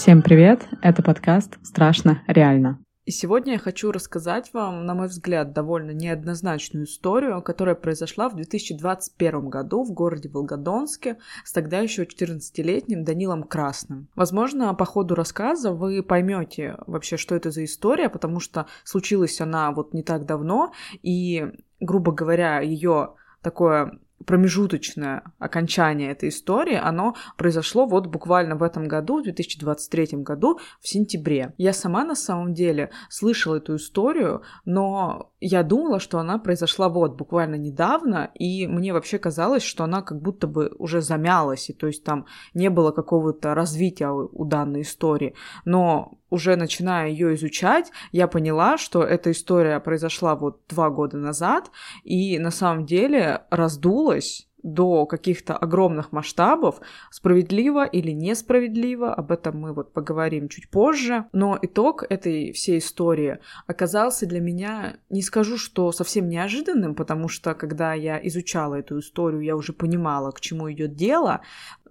Всем 0.00 0.22
привет! 0.22 0.66
Это 0.80 1.02
подкаст 1.02 1.58
«Страшно 1.62 2.22
реально». 2.26 2.82
И 3.04 3.10
сегодня 3.10 3.52
я 3.52 3.58
хочу 3.58 3.92
рассказать 3.92 4.50
вам, 4.54 4.86
на 4.86 4.94
мой 4.94 5.08
взгляд, 5.08 5.52
довольно 5.52 5.90
неоднозначную 5.90 6.86
историю, 6.86 7.42
которая 7.42 7.74
произошла 7.74 8.30
в 8.30 8.34
2021 8.34 9.50
году 9.50 9.84
в 9.84 9.92
городе 9.92 10.30
Волгодонске 10.30 11.18
с 11.44 11.52
тогда 11.52 11.80
еще 11.80 12.04
14-летним 12.04 13.04
Данилом 13.04 13.42
Красным. 13.42 14.08
Возможно, 14.16 14.72
по 14.72 14.86
ходу 14.86 15.14
рассказа 15.14 15.74
вы 15.74 16.02
поймете 16.02 16.78
вообще, 16.86 17.18
что 17.18 17.34
это 17.34 17.50
за 17.50 17.66
история, 17.66 18.08
потому 18.08 18.40
что 18.40 18.64
случилась 18.84 19.38
она 19.42 19.70
вот 19.70 19.92
не 19.92 20.02
так 20.02 20.24
давно, 20.24 20.72
и, 21.02 21.46
грубо 21.78 22.12
говоря, 22.12 22.60
ее 22.60 23.16
такое 23.42 23.98
промежуточное 24.26 25.22
окончание 25.38 26.10
этой 26.10 26.28
истории, 26.28 26.76
оно 26.76 27.16
произошло 27.36 27.86
вот 27.86 28.06
буквально 28.06 28.56
в 28.56 28.62
этом 28.62 28.86
году, 28.86 29.20
в 29.20 29.24
2023 29.24 30.18
году, 30.18 30.58
в 30.80 30.88
сентябре. 30.88 31.54
Я 31.56 31.72
сама 31.72 32.04
на 32.04 32.14
самом 32.14 32.54
деле 32.54 32.90
слышала 33.08 33.56
эту 33.56 33.76
историю, 33.76 34.42
но 34.64 35.29
я 35.40 35.62
думала, 35.62 36.00
что 36.00 36.18
она 36.18 36.38
произошла 36.38 36.88
вот 36.88 37.16
буквально 37.16 37.54
недавно, 37.54 38.30
и 38.34 38.66
мне 38.66 38.92
вообще 38.92 39.18
казалось, 39.18 39.62
что 39.62 39.84
она 39.84 40.02
как 40.02 40.20
будто 40.20 40.46
бы 40.46 40.72
уже 40.78 41.00
замялась, 41.00 41.70
и 41.70 41.72
то 41.72 41.86
есть 41.86 42.04
там 42.04 42.26
не 42.52 42.68
было 42.68 42.90
какого-то 42.92 43.54
развития 43.54 44.10
у 44.10 44.44
данной 44.44 44.82
истории. 44.82 45.34
Но 45.64 46.18
уже 46.28 46.56
начиная 46.56 47.08
ее 47.08 47.34
изучать, 47.34 47.90
я 48.12 48.28
поняла, 48.28 48.76
что 48.76 49.02
эта 49.02 49.30
история 49.30 49.80
произошла 49.80 50.36
вот 50.36 50.60
два 50.68 50.90
года 50.90 51.16
назад, 51.16 51.70
и 52.04 52.38
на 52.38 52.50
самом 52.50 52.84
деле 52.84 53.42
раздулась 53.50 54.46
до 54.62 55.06
каких-то 55.06 55.56
огромных 55.56 56.12
масштабов, 56.12 56.80
справедливо 57.10 57.84
или 57.84 58.10
несправедливо, 58.10 59.14
об 59.14 59.32
этом 59.32 59.58
мы 59.58 59.72
вот 59.72 59.92
поговорим 59.92 60.48
чуть 60.48 60.68
позже. 60.70 61.26
Но 61.32 61.58
итог 61.60 62.04
этой 62.08 62.52
всей 62.52 62.78
истории 62.78 63.38
оказался 63.66 64.26
для 64.26 64.40
меня, 64.40 64.96
не 65.08 65.22
скажу, 65.22 65.56
что 65.58 65.92
совсем 65.92 66.28
неожиданным, 66.28 66.94
потому 66.94 67.28
что 67.28 67.54
когда 67.54 67.94
я 67.94 68.18
изучала 68.26 68.76
эту 68.76 68.98
историю, 68.98 69.42
я 69.42 69.56
уже 69.56 69.72
понимала, 69.72 70.30
к 70.30 70.40
чему 70.40 70.70
идет 70.70 70.94
дело, 70.94 71.40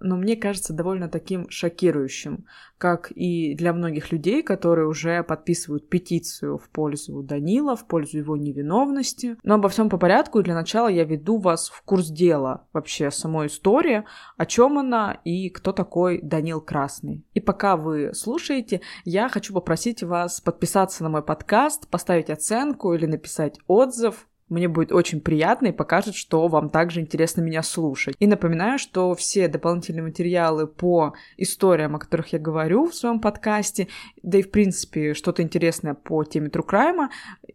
но 0.00 0.16
мне 0.16 0.36
кажется 0.36 0.72
довольно 0.72 1.08
таким 1.08 1.48
шокирующим, 1.50 2.46
как 2.78 3.12
и 3.14 3.54
для 3.54 3.72
многих 3.72 4.10
людей, 4.10 4.42
которые 4.42 4.88
уже 4.88 5.22
подписывают 5.22 5.88
петицию 5.88 6.58
в 6.58 6.68
пользу 6.70 7.22
Данила, 7.22 7.76
в 7.76 7.86
пользу 7.86 8.18
его 8.18 8.36
невиновности. 8.36 9.36
Но 9.42 9.54
обо 9.54 9.68
всем 9.68 9.90
по 9.90 9.98
порядку, 9.98 10.40
и 10.40 10.42
для 10.42 10.54
начала 10.54 10.88
я 10.88 11.04
веду 11.04 11.38
вас 11.38 11.68
в 11.68 11.82
курс 11.82 12.08
дела 12.08 12.66
вообще 12.72 13.10
самой 13.10 13.48
истории, 13.48 14.04
о 14.36 14.46
чем 14.46 14.78
она 14.78 15.20
и 15.24 15.50
кто 15.50 15.72
такой 15.72 16.20
Данил 16.22 16.60
Красный. 16.60 17.24
И 17.34 17.40
пока 17.40 17.76
вы 17.76 18.14
слушаете, 18.14 18.80
я 19.04 19.28
хочу 19.28 19.52
попросить 19.52 20.02
вас 20.02 20.40
подписаться 20.40 21.02
на 21.02 21.10
мой 21.10 21.22
подкаст, 21.22 21.88
поставить 21.88 22.30
оценку 22.30 22.94
или 22.94 23.06
написать 23.06 23.58
отзыв, 23.66 24.26
мне 24.50 24.68
будет 24.68 24.92
очень 24.92 25.20
приятно 25.20 25.68
и 25.68 25.72
покажет, 25.72 26.14
что 26.14 26.48
вам 26.48 26.68
также 26.68 27.00
интересно 27.00 27.40
меня 27.40 27.62
слушать. 27.62 28.16
И 28.18 28.26
напоминаю, 28.26 28.78
что 28.78 29.14
все 29.14 29.48
дополнительные 29.48 30.02
материалы 30.02 30.66
по 30.66 31.14
историям, 31.36 31.96
о 31.96 31.98
которых 31.98 32.32
я 32.32 32.38
говорю 32.38 32.88
в 32.88 32.94
своем 32.94 33.20
подкасте, 33.20 33.88
да 34.22 34.38
и 34.38 34.42
в 34.42 34.50
принципе 34.50 35.14
что-то 35.14 35.42
интересное 35.42 35.94
по 35.94 36.24
теме 36.24 36.48
True 36.48 36.66
Crime, 36.66 37.08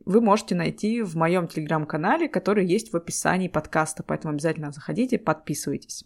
вы 0.05 0.21
можете 0.21 0.55
найти 0.55 1.01
в 1.01 1.15
моем 1.15 1.47
телеграм-канале, 1.47 2.29
который 2.29 2.65
есть 2.65 2.93
в 2.93 2.95
описании 2.97 3.49
подкаста, 3.49 4.03
поэтому 4.03 4.33
обязательно 4.33 4.71
заходите, 4.71 5.19
подписывайтесь. 5.19 6.05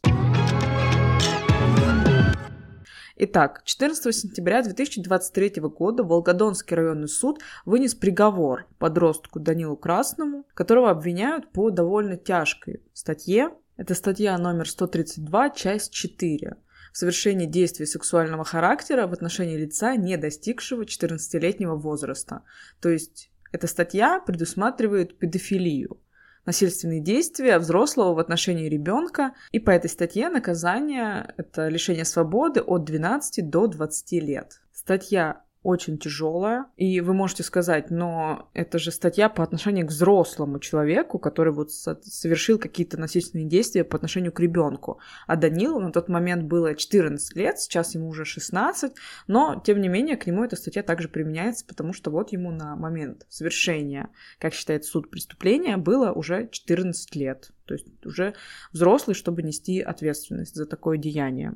Итак, 3.21 3.63
14 3.65 4.15
сентября 4.15 4.63
2023 4.63 5.55
года 5.63 6.05
Волгодонский 6.05 6.73
районный 6.73 7.09
суд 7.09 7.41
вынес 7.65 7.93
приговор 7.93 8.65
подростку 8.77 9.41
Данилу 9.41 9.75
Красному, 9.75 10.45
которого 10.53 10.89
обвиняют 10.89 11.51
по 11.51 11.69
довольно 11.69 12.15
тяжкой 12.15 12.81
статье. 12.93 13.49
Это 13.75 13.93
статья 13.93 14.37
номер 14.37 14.69
132, 14.69 15.49
часть 15.49 15.91
4 15.91 16.55
в 16.93 16.97
совершении 16.97 17.45
действий 17.45 17.87
сексуального 17.87 18.45
характера 18.45 19.05
в 19.05 19.11
отношении 19.11 19.57
лица, 19.57 19.97
не 19.97 20.15
достигшего 20.15 20.83
14-летнего 20.83 21.75
возраста. 21.75 22.43
То 22.79 22.87
есть 22.87 23.31
эта 23.51 23.67
статья 23.67 24.21
предусматривает 24.21 25.19
педофилию 25.19 25.99
насильственные 26.49 26.99
действия 26.99 27.59
взрослого 27.59 28.15
в 28.15 28.19
отношении 28.19 28.67
ребенка. 28.67 29.33
И 29.51 29.59
по 29.59 29.69
этой 29.69 29.87
статье 29.87 30.29
наказание— 30.29 31.31
это 31.37 31.67
лишение 31.67 32.05
свободы 32.05 32.61
от 32.61 32.85
12 32.85 33.47
до 33.51 33.67
20 33.67 34.13
лет. 34.13 34.59
Статья 34.73 35.43
очень 35.61 35.97
тяжелая. 35.97 36.65
И 36.77 37.01
вы 37.01 37.13
можете 37.13 37.43
сказать, 37.43 37.91
но 37.91 38.49
это 38.53 38.79
же 38.79 38.91
статья 38.91 39.29
по 39.29 39.43
отношению 39.43 39.87
к 39.87 39.89
взрослому 39.89 40.59
человеку, 40.59 41.19
который 41.19 41.51
вот 41.51 41.71
совершил 41.71 42.57
какие-то 42.59 42.97
насильственные 42.97 43.47
действия 43.47 43.83
по 43.83 43.97
отношению 43.97 44.31
к 44.31 44.39
ребенку. 44.39 44.99
А 45.27 45.35
Данилу 45.35 45.79
на 45.79 45.91
тот 45.91 46.07
момент 46.07 46.43
было 46.43 46.75
14 46.75 47.35
лет, 47.35 47.59
сейчас 47.59 47.95
ему 47.95 48.07
уже 48.07 48.25
16, 48.25 48.93
но 49.27 49.61
тем 49.65 49.81
не 49.81 49.89
менее 49.89 50.15
к 50.15 50.27
нему 50.27 50.43
эта 50.43 50.55
статья 50.55 50.81
также 50.81 51.09
применяется, 51.09 51.65
потому 51.65 51.93
что 51.93 52.09
вот 52.09 52.31
ему 52.31 52.51
на 52.51 52.75
момент 52.75 53.25
совершения, 53.29 54.09
как 54.39 54.53
считает 54.53 54.85
суд 54.85 55.09
преступления, 55.09 55.77
было 55.77 56.11
уже 56.11 56.47
14 56.49 57.15
лет. 57.15 57.51
То 57.65 57.73
есть 57.75 58.05
уже 58.05 58.33
взрослый, 58.71 59.13
чтобы 59.13 59.43
нести 59.43 59.81
ответственность 59.81 60.55
за 60.55 60.65
такое 60.65 60.97
деяние. 60.97 61.55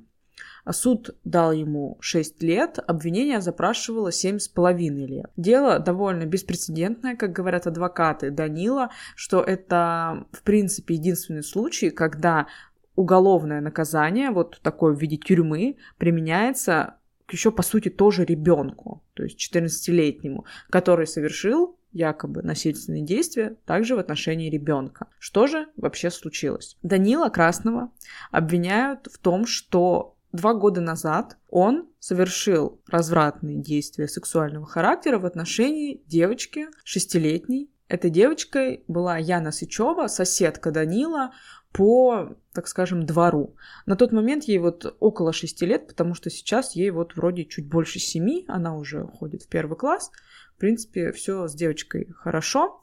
А 0.64 0.74
суд 0.74 1.16
дал 1.24 1.52
ему 1.52 1.98
6 2.00 2.42
лет, 2.42 2.80
обвинение 2.88 3.42
запрашивало 3.42 4.10
7,5 4.10 4.78
лет. 5.06 5.32
Дело 5.36 5.80
довольно 5.80 6.26
беспрецедентное, 6.26 7.16
как 7.16 7.34
говорят 7.34 7.68
адвокаты 7.68 8.32
Данила, 8.32 8.90
что 9.16 9.42
это, 9.42 10.26
в 10.32 10.42
принципе, 10.44 10.96
единственный 10.96 11.44
случай, 11.44 11.90
когда 11.90 12.48
уголовное 12.96 13.60
наказание, 13.60 14.32
вот 14.32 14.60
такое 14.62 14.94
в 14.94 15.00
виде 15.02 15.18
тюрьмы, 15.18 15.78
применяется 15.98 16.96
еще, 17.32 17.52
по 17.52 17.64
сути, 17.64 17.90
тоже 17.90 18.26
ребенку, 18.26 19.04
то 19.14 19.24
есть 19.24 19.40
14-летнему, 19.40 20.46
который 20.70 21.08
совершил 21.08 21.76
якобы 21.92 22.42
насильственные 22.42 23.04
действия 23.04 23.56
также 23.66 23.96
в 23.96 24.00
отношении 24.00 24.50
ребенка. 24.50 25.08
Что 25.20 25.48
же 25.48 25.68
вообще 25.78 26.10
случилось? 26.10 26.78
Данила 26.84 27.30
Красного 27.30 27.92
обвиняют 28.32 29.08
в 29.12 29.18
том, 29.20 29.46
что 29.46 30.13
два 30.34 30.54
года 30.54 30.82
назад 30.82 31.38
он 31.48 31.88
совершил 32.00 32.82
развратные 32.88 33.62
действия 33.62 34.08
сексуального 34.08 34.66
характера 34.66 35.20
в 35.20 35.26
отношении 35.26 36.02
девочки 36.08 36.68
шестилетней. 36.84 37.70
Этой 37.88 38.10
девочкой 38.10 38.84
была 38.88 39.18
Яна 39.18 39.52
Сычева, 39.52 40.08
соседка 40.08 40.72
Данила 40.72 41.32
по, 41.72 42.36
так 42.54 42.68
скажем, 42.68 43.06
двору. 43.06 43.56
На 43.86 43.96
тот 43.96 44.12
момент 44.12 44.46
ей 44.46 44.58
вот 44.58 44.96
около 45.00 45.32
шести 45.34 45.66
лет, 45.66 45.88
потому 45.88 46.16
что 46.16 46.30
сейчас 46.30 46.76
ей 46.76 46.90
вот 46.90 47.16
вроде 47.16 47.46
чуть 47.46 47.68
больше 47.68 48.00
семи, 48.00 48.46
она 48.48 48.76
уже 48.76 49.06
ходит 49.06 49.44
в 49.44 49.48
первый 49.48 49.78
класс. 49.78 50.12
В 50.56 50.60
принципе, 50.60 51.12
все 51.12 51.48
с 51.48 51.56
девочкой 51.56 52.10
хорошо. 52.16 52.80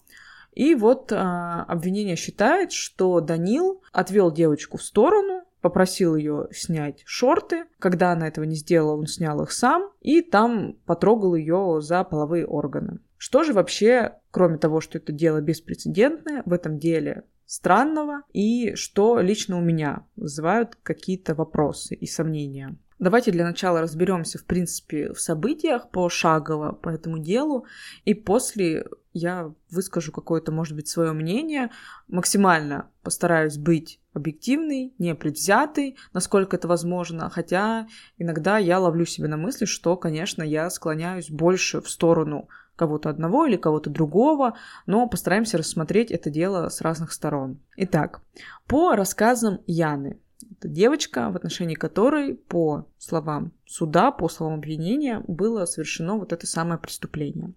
И 0.53 0.75
вот 0.75 1.13
а, 1.13 1.65
обвинение 1.65 2.17
считает, 2.17 2.73
что 2.73 3.21
Данил 3.21 3.83
отвел 3.93 4.33
девочку 4.33 4.79
в 4.79 4.83
сторону, 4.83 5.40
попросил 5.61 6.17
ее 6.17 6.49
снять 6.53 7.03
шорты. 7.05 7.65
Когда 7.79 8.13
она 8.13 8.29
этого 8.29 8.45
не 8.45 8.57
сделала, 8.57 8.97
он 8.97 9.07
снял 9.07 9.43
их 9.43 9.53
сам 9.53 9.91
и 10.01 10.21
там 10.21 10.77
потрогал 10.87 11.35
ее 11.35 11.81
за 11.81 12.05
половые 12.05 12.47
органы. 12.47 13.01
Что 13.17 13.45
же 13.45 13.53
вообще, 13.53 14.15
кроме 14.31 14.59
того, 14.59 14.81
что 14.81 14.99
это 14.99 15.13
дело 15.13 15.41
беспрецедентное, 15.41 16.43
в 16.47 16.53
этом 16.53 16.79
деле 16.79 17.25
странного 17.45 18.23
и 18.33 18.75
что 18.77 19.21
лично 19.21 19.59
у 19.59 19.61
меня 19.61 20.07
вызывают 20.17 20.77
какие-то 20.83 21.35
вопросы 21.35 21.97
и 21.97 22.07
сомнения. 22.07 22.77
Давайте 23.01 23.31
для 23.31 23.45
начала 23.45 23.81
разберемся, 23.81 24.39
в 24.39 24.45
принципе, 24.45 25.13
в 25.13 25.21
событиях 25.21 25.91
пошагово 25.91 26.73
по 26.73 26.91
этому 26.91 27.19
делу, 27.19 27.65
и 28.05 28.13
после 28.13 28.87
я 29.13 29.53
выскажу 29.71 30.13
какое-то, 30.13 30.53
может 30.53 30.77
быть, 30.77 30.89
свое 30.89 31.13
мнение, 31.13 31.71
максимально 32.09 32.91
постараюсь 33.03 33.57
быть 33.57 34.01
объективной, 34.13 34.95
не 34.99 35.15
предвзятой, 35.15 35.97
насколько 36.13 36.57
это 36.57 36.69
возможно, 36.69 37.31
хотя 37.31 37.87
иногда 38.19 38.59
я 38.59 38.79
ловлю 38.79 39.07
себя 39.07 39.29
на 39.29 39.37
мысли, 39.37 39.65
что, 39.65 39.97
конечно, 39.97 40.43
я 40.43 40.69
склоняюсь 40.71 41.31
больше 41.31 41.81
в 41.81 41.89
сторону 41.89 42.49
кого-то 42.77 43.11
одного 43.11 43.47
или 43.47 43.57
кого-то 43.57 43.91
другого, 43.91 44.57
но 44.87 45.07
постараемся 45.07 45.59
рассмотреть 45.59 46.11
это 46.11 46.31
дело 46.31 46.69
с 46.71 46.81
разных 46.81 47.13
сторон. 47.13 47.59
Итак, 47.77 48.23
по 48.67 48.97
рассказам 48.97 49.61
Яны, 49.67 50.19
это 50.51 50.69
девочка, 50.69 51.31
в 51.31 51.37
отношении 51.37 51.75
которой, 51.75 52.35
по 52.35 52.87
словам 52.99 53.53
суда, 53.67 54.11
по 54.11 54.29
словам 54.29 54.59
обвинения, 54.59 55.23
было 55.29 55.67
совершено 55.67 56.17
вот 56.17 56.33
это 56.33 56.47
самое 56.47 56.79
преступление. 56.79 57.53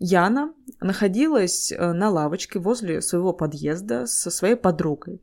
Яна 0.00 0.54
находилась 0.80 1.70
э, 1.70 1.92
на 1.92 2.08
лавочке 2.08 2.58
возле 2.58 3.02
своего 3.02 3.34
подъезда 3.34 4.06
со 4.06 4.30
своей 4.30 4.56
подругой. 4.56 5.20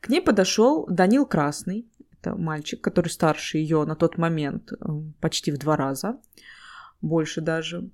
К 0.00 0.10
ней 0.10 0.20
подошел 0.20 0.86
Данил 0.86 1.24
Красный, 1.24 1.88
это 2.20 2.36
мальчик, 2.36 2.80
который 2.82 3.08
старше 3.08 3.56
ее 3.56 3.84
на 3.86 3.96
тот 3.96 4.18
момент 4.18 4.72
э, 4.72 4.76
почти 5.20 5.50
в 5.50 5.56
два 5.56 5.76
раза, 5.76 6.20
больше 7.00 7.40
даже. 7.40 7.90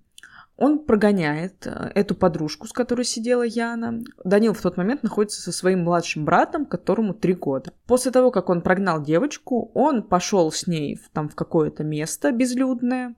Он 0.56 0.84
прогоняет 0.84 1.68
э, 1.68 1.92
эту 1.94 2.16
подружку, 2.16 2.66
с 2.66 2.72
которой 2.72 3.04
сидела 3.04 3.42
Яна. 3.42 4.02
Данил 4.24 4.54
в 4.54 4.60
тот 4.60 4.76
момент 4.76 5.04
находится 5.04 5.40
со 5.40 5.52
своим 5.52 5.84
младшим 5.84 6.24
братом, 6.24 6.66
которому 6.66 7.14
три 7.14 7.34
года. 7.34 7.72
После 7.86 8.10
того, 8.10 8.32
как 8.32 8.50
он 8.50 8.60
прогнал 8.60 9.02
девочку, 9.02 9.70
он 9.74 10.02
пошел 10.02 10.50
с 10.50 10.66
ней 10.66 10.96
в, 10.96 11.10
там 11.10 11.28
в 11.28 11.36
какое-то 11.36 11.84
место 11.84 12.32
безлюдное, 12.32 13.14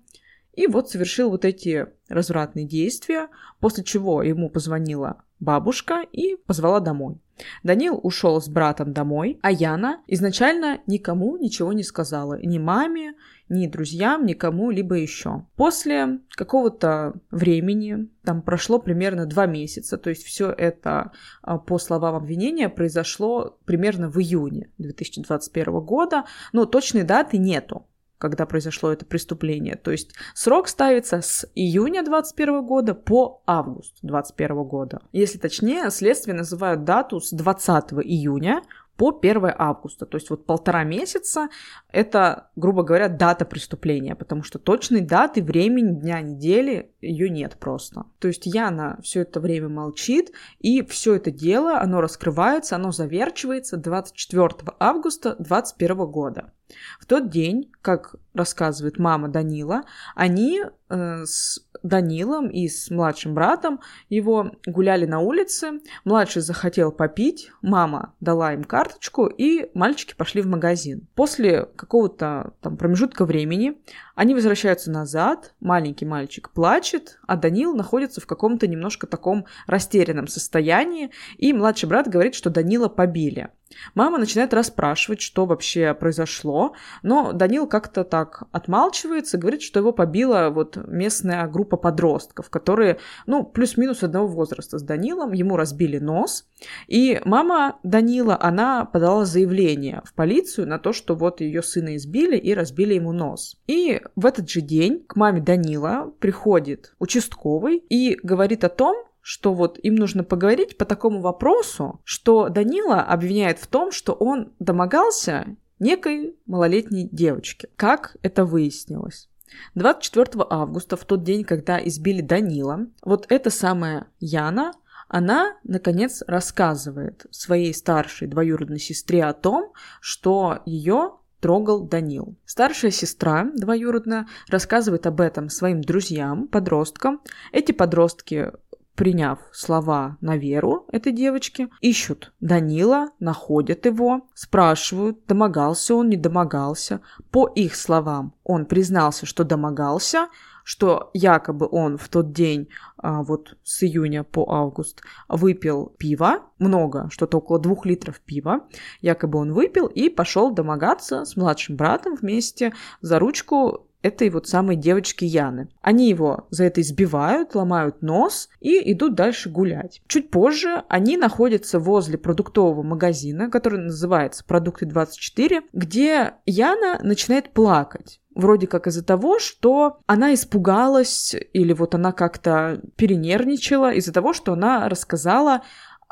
и 0.56 0.66
вот 0.66 0.90
совершил 0.90 1.30
вот 1.30 1.44
эти 1.44 1.86
развратные 2.08 2.66
действия, 2.66 3.28
после 3.60 3.84
чего 3.84 4.22
ему 4.22 4.50
позвонила 4.50 5.22
бабушка 5.38 6.02
и 6.12 6.36
позвала 6.46 6.80
домой. 6.80 7.18
Данил 7.62 8.00
ушел 8.02 8.40
с 8.40 8.48
братом 8.48 8.94
домой, 8.94 9.38
а 9.42 9.52
Яна 9.52 10.00
изначально 10.06 10.80
никому 10.86 11.36
ничего 11.36 11.74
не 11.74 11.82
сказала. 11.82 12.40
Ни 12.40 12.58
маме, 12.58 13.14
ни 13.50 13.66
друзьям, 13.66 14.24
никому 14.24 14.70
либо 14.70 14.94
еще. 14.94 15.44
После 15.56 16.20
какого-то 16.30 17.14
времени, 17.30 18.08
там 18.24 18.40
прошло 18.40 18.78
примерно 18.78 19.26
два 19.26 19.44
месяца, 19.44 19.98
то 19.98 20.08
есть 20.08 20.24
все 20.24 20.50
это, 20.50 21.12
а, 21.42 21.58
по 21.58 21.78
словам 21.78 22.14
обвинения, 22.14 22.70
произошло 22.70 23.58
примерно 23.66 24.08
в 24.08 24.18
июне 24.18 24.70
2021 24.78 25.80
года, 25.80 26.24
но 26.54 26.64
точной 26.64 27.02
даты 27.02 27.36
нету 27.36 27.86
когда 28.18 28.46
произошло 28.46 28.92
это 28.92 29.04
преступление. 29.04 29.76
То 29.76 29.90
есть 29.90 30.14
срок 30.34 30.68
ставится 30.68 31.20
с 31.20 31.46
июня 31.54 32.02
2021 32.02 32.64
года 32.64 32.94
по 32.94 33.42
август 33.46 33.98
2021 34.02 34.64
года. 34.64 35.02
Если 35.12 35.38
точнее, 35.38 35.90
следствие 35.90 36.34
называют 36.34 36.84
дату 36.84 37.20
с 37.20 37.30
20 37.30 37.92
июня 38.04 38.62
по 38.96 39.10
1 39.10 39.52
августа. 39.58 40.06
То 40.06 40.16
есть 40.16 40.30
вот 40.30 40.46
полтора 40.46 40.84
месяца– 40.84 41.48
это, 41.92 42.50
грубо 42.56 42.82
говоря, 42.82 43.08
дата 43.08 43.44
преступления, 43.44 44.14
потому 44.14 44.42
что 44.42 44.58
точной 44.58 45.02
даты, 45.02 45.42
времени, 45.42 46.00
дня, 46.00 46.20
недели 46.20 46.92
ее 47.00 47.28
нет 47.28 47.56
просто. 47.58 48.04
То 48.18 48.28
есть 48.28 48.46
Яна 48.46 48.98
все 49.02 49.20
это 49.20 49.40
время 49.40 49.68
молчит, 49.68 50.32
и 50.60 50.82
все 50.82 51.14
это 51.14 51.30
дело, 51.30 51.78
оно 51.78 52.00
раскрывается, 52.00 52.76
оно 52.76 52.90
заверчивается 52.90 53.76
24 53.76 54.48
августа 54.78 55.36
2021 55.38 55.96
года. 56.06 56.52
В 56.98 57.06
тот 57.06 57.30
день, 57.30 57.70
как 57.82 58.16
рассказывает 58.34 58.98
мама 58.98 59.28
Данила, 59.28 59.84
они 60.14 60.62
с 60.88 61.60
Данилом 61.82 62.48
и 62.48 62.68
с 62.68 62.90
младшим 62.90 63.34
братом 63.34 63.80
его 64.08 64.52
гуляли 64.66 65.06
на 65.06 65.20
улице. 65.20 65.80
Младший 66.04 66.42
захотел 66.42 66.92
попить, 66.92 67.50
мама 67.62 68.14
дала 68.20 68.54
им 68.54 68.64
карточку, 68.64 69.26
и 69.26 69.70
мальчики 69.74 70.14
пошли 70.16 70.42
в 70.42 70.46
магазин. 70.46 71.06
После 71.14 71.64
какого-то 71.64 72.52
там 72.60 72.76
промежутка 72.76 73.24
времени 73.24 73.78
они 74.14 74.34
возвращаются 74.34 74.90
назад, 74.90 75.54
маленький 75.60 76.06
мальчик 76.06 76.50
плачет, 76.50 77.18
а 77.26 77.36
Данил 77.36 77.74
находится 77.74 78.20
в 78.20 78.26
каком-то 78.26 78.66
немножко 78.66 79.06
таком 79.06 79.46
растерянном 79.66 80.28
состоянии, 80.28 81.10
и 81.36 81.52
младший 81.52 81.88
брат 81.88 82.08
говорит, 82.08 82.34
что 82.34 82.50
Данила 82.50 82.88
побили. 82.88 83.50
Мама 83.94 84.18
начинает 84.18 84.54
расспрашивать, 84.54 85.20
что 85.20 85.44
вообще 85.44 85.92
произошло, 85.92 86.74
но 87.02 87.32
Данил 87.32 87.66
как-то 87.66 88.04
так 88.04 88.44
отмалчивается, 88.52 89.38
говорит, 89.38 89.62
что 89.62 89.80
его 89.80 89.92
побила 89.92 90.50
вот 90.50 90.75
местная 90.86 91.46
группа 91.48 91.76
подростков, 91.76 92.50
которые, 92.50 92.98
ну, 93.26 93.44
плюс-минус 93.44 94.02
одного 94.02 94.26
возраста 94.26 94.78
с 94.78 94.82
Данилом, 94.82 95.32
ему 95.32 95.56
разбили 95.56 95.98
нос, 95.98 96.46
и 96.86 97.20
мама 97.24 97.78
Данила, 97.82 98.38
она 98.40 98.84
подала 98.84 99.24
заявление 99.24 100.02
в 100.04 100.14
полицию 100.14 100.68
на 100.68 100.78
то, 100.78 100.92
что 100.92 101.14
вот 101.14 101.40
ее 101.40 101.62
сына 101.62 101.96
избили 101.96 102.36
и 102.36 102.54
разбили 102.54 102.94
ему 102.94 103.12
нос. 103.12 103.56
И 103.66 104.00
в 104.14 104.26
этот 104.26 104.48
же 104.48 104.60
день 104.60 105.04
к 105.06 105.16
маме 105.16 105.40
Данила 105.40 106.12
приходит 106.18 106.94
участковый 106.98 107.78
и 107.88 108.18
говорит 108.22 108.64
о 108.64 108.68
том, 108.68 108.96
что 109.20 109.54
вот 109.54 109.78
им 109.82 109.96
нужно 109.96 110.22
поговорить 110.22 110.78
по 110.78 110.84
такому 110.84 111.20
вопросу, 111.20 112.00
что 112.04 112.48
Данила 112.48 113.00
обвиняет 113.00 113.58
в 113.58 113.66
том, 113.66 113.90
что 113.90 114.12
он 114.12 114.52
домогался 114.60 115.56
некой 115.80 116.36
малолетней 116.46 117.08
девочки. 117.10 117.68
Как 117.74 118.16
это 118.22 118.44
выяснилось? 118.44 119.28
24 119.74 120.46
августа, 120.50 120.96
в 120.96 121.04
тот 121.04 121.22
день, 121.22 121.44
когда 121.44 121.78
избили 121.84 122.20
Данила, 122.20 122.86
вот 123.02 123.26
эта 123.28 123.50
самая 123.50 124.08
Яна, 124.20 124.72
она, 125.08 125.56
наконец, 125.62 126.22
рассказывает 126.26 127.26
своей 127.30 127.72
старшей 127.72 128.26
двоюродной 128.26 128.80
сестре 128.80 129.24
о 129.24 129.32
том, 129.32 129.72
что 130.00 130.60
ее 130.66 131.12
трогал 131.40 131.84
Данил. 131.84 132.36
Старшая 132.44 132.90
сестра 132.90 133.46
двоюродная 133.54 134.26
рассказывает 134.48 135.06
об 135.06 135.20
этом 135.20 135.48
своим 135.48 135.80
друзьям, 135.80 136.48
подросткам. 136.48 137.20
Эти 137.52 137.72
подростки 137.72 138.50
приняв 138.96 139.38
слова 139.52 140.16
на 140.20 140.36
веру 140.36 140.86
этой 140.90 141.12
девочки, 141.12 141.68
ищут 141.80 142.32
Данила, 142.40 143.10
находят 143.20 143.86
его, 143.86 144.22
спрашивают, 144.34 145.24
домогался 145.26 145.94
он, 145.94 146.08
не 146.08 146.16
домогался. 146.16 147.00
По 147.30 147.46
их 147.46 147.76
словам, 147.76 148.34
он 148.42 148.66
признался, 148.66 149.26
что 149.26 149.44
домогался, 149.44 150.28
что 150.64 151.10
якобы 151.14 151.68
он 151.70 151.96
в 151.96 152.08
тот 152.08 152.32
день, 152.32 152.68
а, 152.96 153.22
вот 153.22 153.56
с 153.62 153.84
июня 153.84 154.24
по 154.24 154.50
август, 154.50 155.00
выпил 155.28 155.94
пиво, 155.96 156.40
много, 156.58 157.08
что-то 157.12 157.38
около 157.38 157.60
двух 157.60 157.86
литров 157.86 158.18
пива, 158.20 158.62
якобы 159.00 159.38
он 159.38 159.52
выпил 159.52 159.86
и 159.86 160.08
пошел 160.08 160.50
домогаться 160.50 161.24
с 161.24 161.36
младшим 161.36 161.76
братом 161.76 162.16
вместе 162.16 162.72
за 163.00 163.20
ручку 163.20 163.86
этой 164.06 164.30
вот 164.30 164.46
самой 164.48 164.76
девочки 164.76 165.24
Яны. 165.24 165.68
Они 165.80 166.08
его 166.08 166.46
за 166.50 166.64
это 166.64 166.80
избивают, 166.80 167.54
ломают 167.54 168.02
нос 168.02 168.48
и 168.60 168.92
идут 168.92 169.14
дальше 169.14 169.50
гулять. 169.50 170.02
Чуть 170.06 170.30
позже 170.30 170.84
они 170.88 171.16
находятся 171.16 171.78
возле 171.78 172.18
продуктового 172.18 172.82
магазина, 172.82 173.50
который 173.50 173.80
называется 173.80 174.44
«Продукты 174.44 174.86
24», 174.86 175.62
где 175.72 176.34
Яна 176.46 177.00
начинает 177.02 177.50
плакать 177.50 178.20
вроде 178.36 178.66
как 178.66 178.86
из-за 178.86 179.02
того, 179.02 179.38
что 179.38 179.98
она 180.06 180.34
испугалась 180.34 181.34
или 181.54 181.72
вот 181.72 181.94
она 181.94 182.12
как-то 182.12 182.82
перенервничала 182.96 183.92
из-за 183.94 184.12
того, 184.12 184.34
что 184.34 184.52
она 184.52 184.90
рассказала 184.90 185.62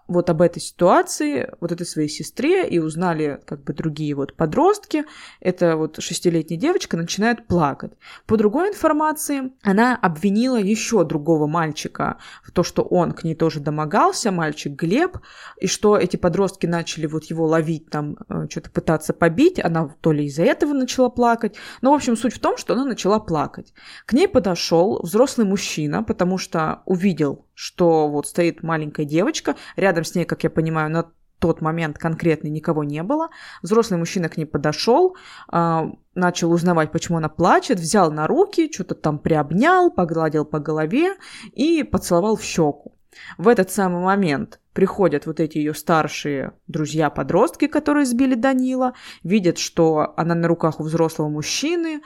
вот 0.07 0.29
об 0.31 0.43
этой 0.43 0.61
ситуации, 0.61 1.53
вот 1.61 1.73
этой 1.73 1.87
своей 1.87 2.09
сестре, 2.09 2.69
и 2.69 2.79
узнали 2.79 3.41
как 3.47 3.65
бы 3.65 3.73
другие 3.73 4.15
вот 4.15 4.35
подростки, 4.35 5.05
эта 5.41 5.77
вот 5.77 6.03
шестилетняя 6.03 6.61
девочка 6.61 6.97
начинает 6.97 7.47
плакать. 7.47 7.93
По 8.27 8.37
другой 8.37 8.69
информации, 8.69 9.53
она 9.63 9.97
обвинила 9.97 10.57
еще 10.57 11.05
другого 11.05 11.47
мальчика 11.47 12.19
в 12.43 12.51
то, 12.51 12.63
что 12.63 12.83
он 12.83 13.13
к 13.13 13.25
ней 13.25 13.35
тоже 13.35 13.61
домогался, 13.61 14.31
мальчик 14.31 14.73
Глеб, 14.73 15.19
и 15.61 15.67
что 15.67 15.97
эти 15.97 16.17
подростки 16.17 16.67
начали 16.67 17.07
вот 17.07 17.25
его 17.25 17.47
ловить 17.47 17.89
там, 17.91 18.17
э, 18.29 18.47
что-то 18.51 18.71
пытаться 18.71 19.13
побить, 19.13 19.59
она 19.59 19.89
то 20.01 20.13
ли 20.13 20.27
из-за 20.27 20.43
этого 20.43 20.73
начала 20.73 21.09
плакать, 21.09 21.57
но, 21.81 21.93
в 21.93 21.95
общем, 21.95 22.17
суть 22.17 22.35
в 22.35 22.41
том, 22.41 22.57
что 22.57 22.75
она 22.75 22.85
начала 22.85 23.19
плакать. 23.19 23.73
К 24.07 24.13
ней 24.13 24.29
подошел 24.29 25.01
взрослый 25.03 25.47
мужчина, 25.47 26.03
потому 26.03 26.39
что 26.39 26.83
увидел 26.85 27.47
что 27.55 28.09
вот 28.09 28.27
стоит 28.27 28.63
маленькая 28.63 29.05
девочка, 29.05 29.57
рядом 29.77 30.05
с 30.05 30.15
ней, 30.15 30.25
как 30.25 30.45
я 30.45 30.51
понимаю, 30.51 30.91
на 30.91 31.11
тот 31.39 31.61
момент 31.61 31.99
конкретно 31.99 32.49
никого 32.49 32.85
не 32.85 33.03
было. 33.03 33.29
Взрослый 33.63 33.99
мужчина 33.99 34.29
к 34.29 34.37
ней 34.37 34.47
подошел, 34.47 35.17
э, 35.53 35.83
начал 36.15 36.53
узнавать, 36.53 36.91
почему 36.91 37.19
она 37.19 37.29
плачет, 37.29 37.79
взял 37.79 38.11
на 38.11 38.27
руки, 38.27 38.73
что-то 38.73 38.95
там 38.95 39.19
приобнял, 39.19 39.91
погладил 39.91 40.45
по 40.45 40.59
голове 40.59 41.17
и 41.53 41.83
поцеловал 41.83 42.37
в 42.37 42.43
щеку. 42.43 42.97
В 43.39 43.49
этот 43.49 43.71
самый 43.71 44.03
момент 44.03 44.61
приходят 44.73 45.27
вот 45.27 45.39
эти 45.39 45.59
ее 45.59 45.75
старшие 45.75 46.53
друзья-подростки, 46.67 47.67
которые 47.67 48.07
сбили 48.07 48.35
Данила, 48.35 48.95
видят, 49.23 49.59
что 49.59 50.15
она 50.17 50.35
на 50.35 50.49
руках 50.49 50.81
у 50.81 50.83
взрослого 50.83 51.29
мужчины, 51.29 52.01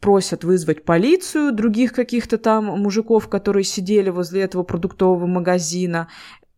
просят 0.00 0.44
вызвать 0.44 0.84
полицию, 0.84 1.52
других 1.52 1.92
каких-то 1.92 2.38
там 2.38 2.64
мужиков, 2.64 3.28
которые 3.28 3.64
сидели 3.64 4.10
возле 4.10 4.42
этого 4.42 4.62
продуктового 4.62 5.26
магазина. 5.26 6.08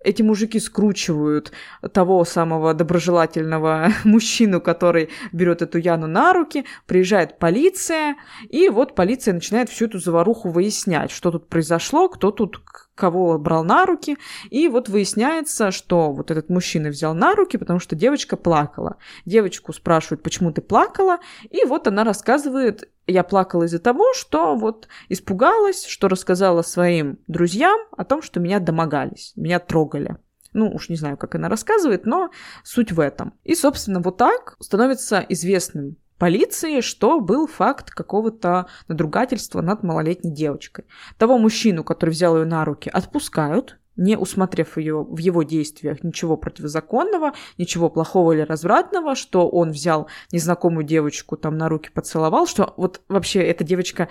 Эти 0.03 0.21
мужики 0.21 0.61
скручивают 0.61 1.53
того 1.93 2.25
самого 2.25 2.75
доброжелательного 2.75 3.91
мужчину, 4.05 4.61
который 4.61 5.09
берет 5.33 5.63
эту 5.63 5.79
Яну 5.79 6.07
на 6.07 6.33
руки, 6.33 6.67
приезжает 6.87 7.39
полиция, 7.39 8.17
и 8.49 8.69
вот 8.69 8.95
полиция 8.95 9.35
начинает 9.35 9.71
всю 9.71 9.87
эту 9.87 9.99
заваруху 9.99 10.51
выяснять, 10.51 11.11
что 11.11 11.31
тут 11.31 11.49
произошло, 11.49 12.09
кто 12.09 12.31
тут 12.31 12.61
кого 12.95 13.39
брал 13.39 13.65
на 13.65 13.87
руки, 13.87 14.17
и 14.51 14.69
вот 14.69 14.89
выясняется, 14.89 15.71
что 15.71 16.13
вот 16.13 16.31
этот 16.31 16.49
мужчина 16.49 16.89
взял 16.89 17.15
на 17.15 17.35
руки, 17.35 17.57
потому 17.57 17.81
что 17.81 17.97
девочка 17.97 18.37
плакала. 18.37 18.97
Девочку 19.25 19.73
спрашивают, 19.73 20.23
почему 20.23 20.53
ты 20.53 20.63
плакала, 20.63 21.19
и 21.51 21.65
вот 21.65 21.87
она 21.89 22.05
рассказывает, 22.05 22.89
я 23.07 23.25
плакала 23.25 23.65
из-за 23.65 23.79
того, 23.79 24.15
что 24.15 24.55
вот 24.55 24.89
испугалась, 25.09 25.87
что 25.87 26.09
рассказала 26.09 26.63
своим 26.63 27.19
друзьям 27.27 27.81
о 27.97 28.05
том, 28.05 28.23
что 28.23 28.41
меня 28.41 28.61
домогались, 28.61 29.33
меня 29.37 29.59
трогали. 29.59 30.17
Ну, 30.53 30.71
уж 30.71 30.89
не 30.89 30.97
знаю, 30.97 31.17
как 31.17 31.35
она 31.35 31.49
рассказывает, 31.49 32.07
но 32.07 32.31
суть 32.63 32.93
в 32.93 33.01
этом. 33.01 33.35
И, 33.43 33.57
собственно, 33.57 34.01
вот 34.01 34.19
так 34.19 34.57
становится 34.61 35.25
известным 35.29 35.97
полиции, 36.25 36.81
что 36.81 37.21
был 37.21 37.47
факт 37.47 37.91
какого-то 37.91 38.65
надругательства 38.89 39.61
над 39.61 39.83
малолетней 39.83 40.33
девочкой. 40.33 40.87
Того 41.19 41.37
мужчину, 41.37 41.85
который 41.85 42.13
взял 42.13 42.39
ее 42.39 42.47
на 42.47 42.65
руки, 42.65 42.89
отпускают, 42.89 43.79
не 43.97 44.17
усмотрев 44.17 44.79
ее 44.79 45.05
в 45.05 45.19
его 45.19 45.43
действиях 45.43 46.03
ничего 46.03 46.39
противозаконного, 46.39 47.35
ничего 47.59 47.91
плохого 47.91 48.33
или 48.33 48.41
развратного, 48.41 49.17
что 49.17 49.51
он 49.51 49.73
взял 49.73 50.09
незнакомую 50.33 50.87
девочку 50.87 51.37
там 51.37 51.59
на 51.59 51.69
руки 51.69 51.91
поцеловал, 51.93 52.47
что 52.47 52.73
вот 52.79 53.03
вообще 53.09 53.41
эта 53.41 53.63
девочка 53.63 54.09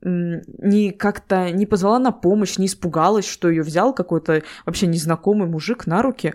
не 0.00 0.90
как-то 0.90 1.52
не 1.52 1.66
позвала 1.66 2.00
на 2.00 2.10
помощь, 2.10 2.58
не 2.58 2.66
испугалась, 2.66 3.28
что 3.28 3.48
ее 3.48 3.62
взял 3.62 3.94
какой-то 3.94 4.42
вообще 4.66 4.88
незнакомый 4.88 5.46
мужик 5.46 5.86
на 5.86 6.02
руки. 6.02 6.34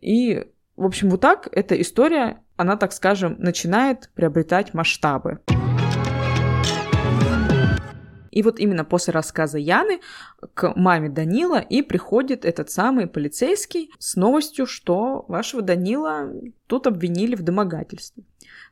И, 0.00 0.46
в 0.78 0.86
общем, 0.86 1.10
вот 1.10 1.20
так 1.20 1.48
эта 1.50 1.78
история, 1.80 2.40
она, 2.56 2.76
так 2.76 2.92
скажем, 2.92 3.34
начинает 3.38 4.10
приобретать 4.14 4.74
масштабы. 4.74 5.40
И 8.30 8.42
вот 8.42 8.60
именно 8.60 8.84
после 8.84 9.12
рассказа 9.12 9.58
Яны 9.58 9.98
к 10.54 10.74
маме 10.76 11.08
Данила 11.08 11.58
и 11.58 11.82
приходит 11.82 12.44
этот 12.44 12.70
самый 12.70 13.08
полицейский 13.08 13.90
с 13.98 14.14
новостью, 14.14 14.66
что 14.66 15.24
вашего 15.26 15.62
Данила 15.62 16.32
тут 16.68 16.86
обвинили 16.86 17.34
в 17.34 17.42
домогательстве. 17.42 18.22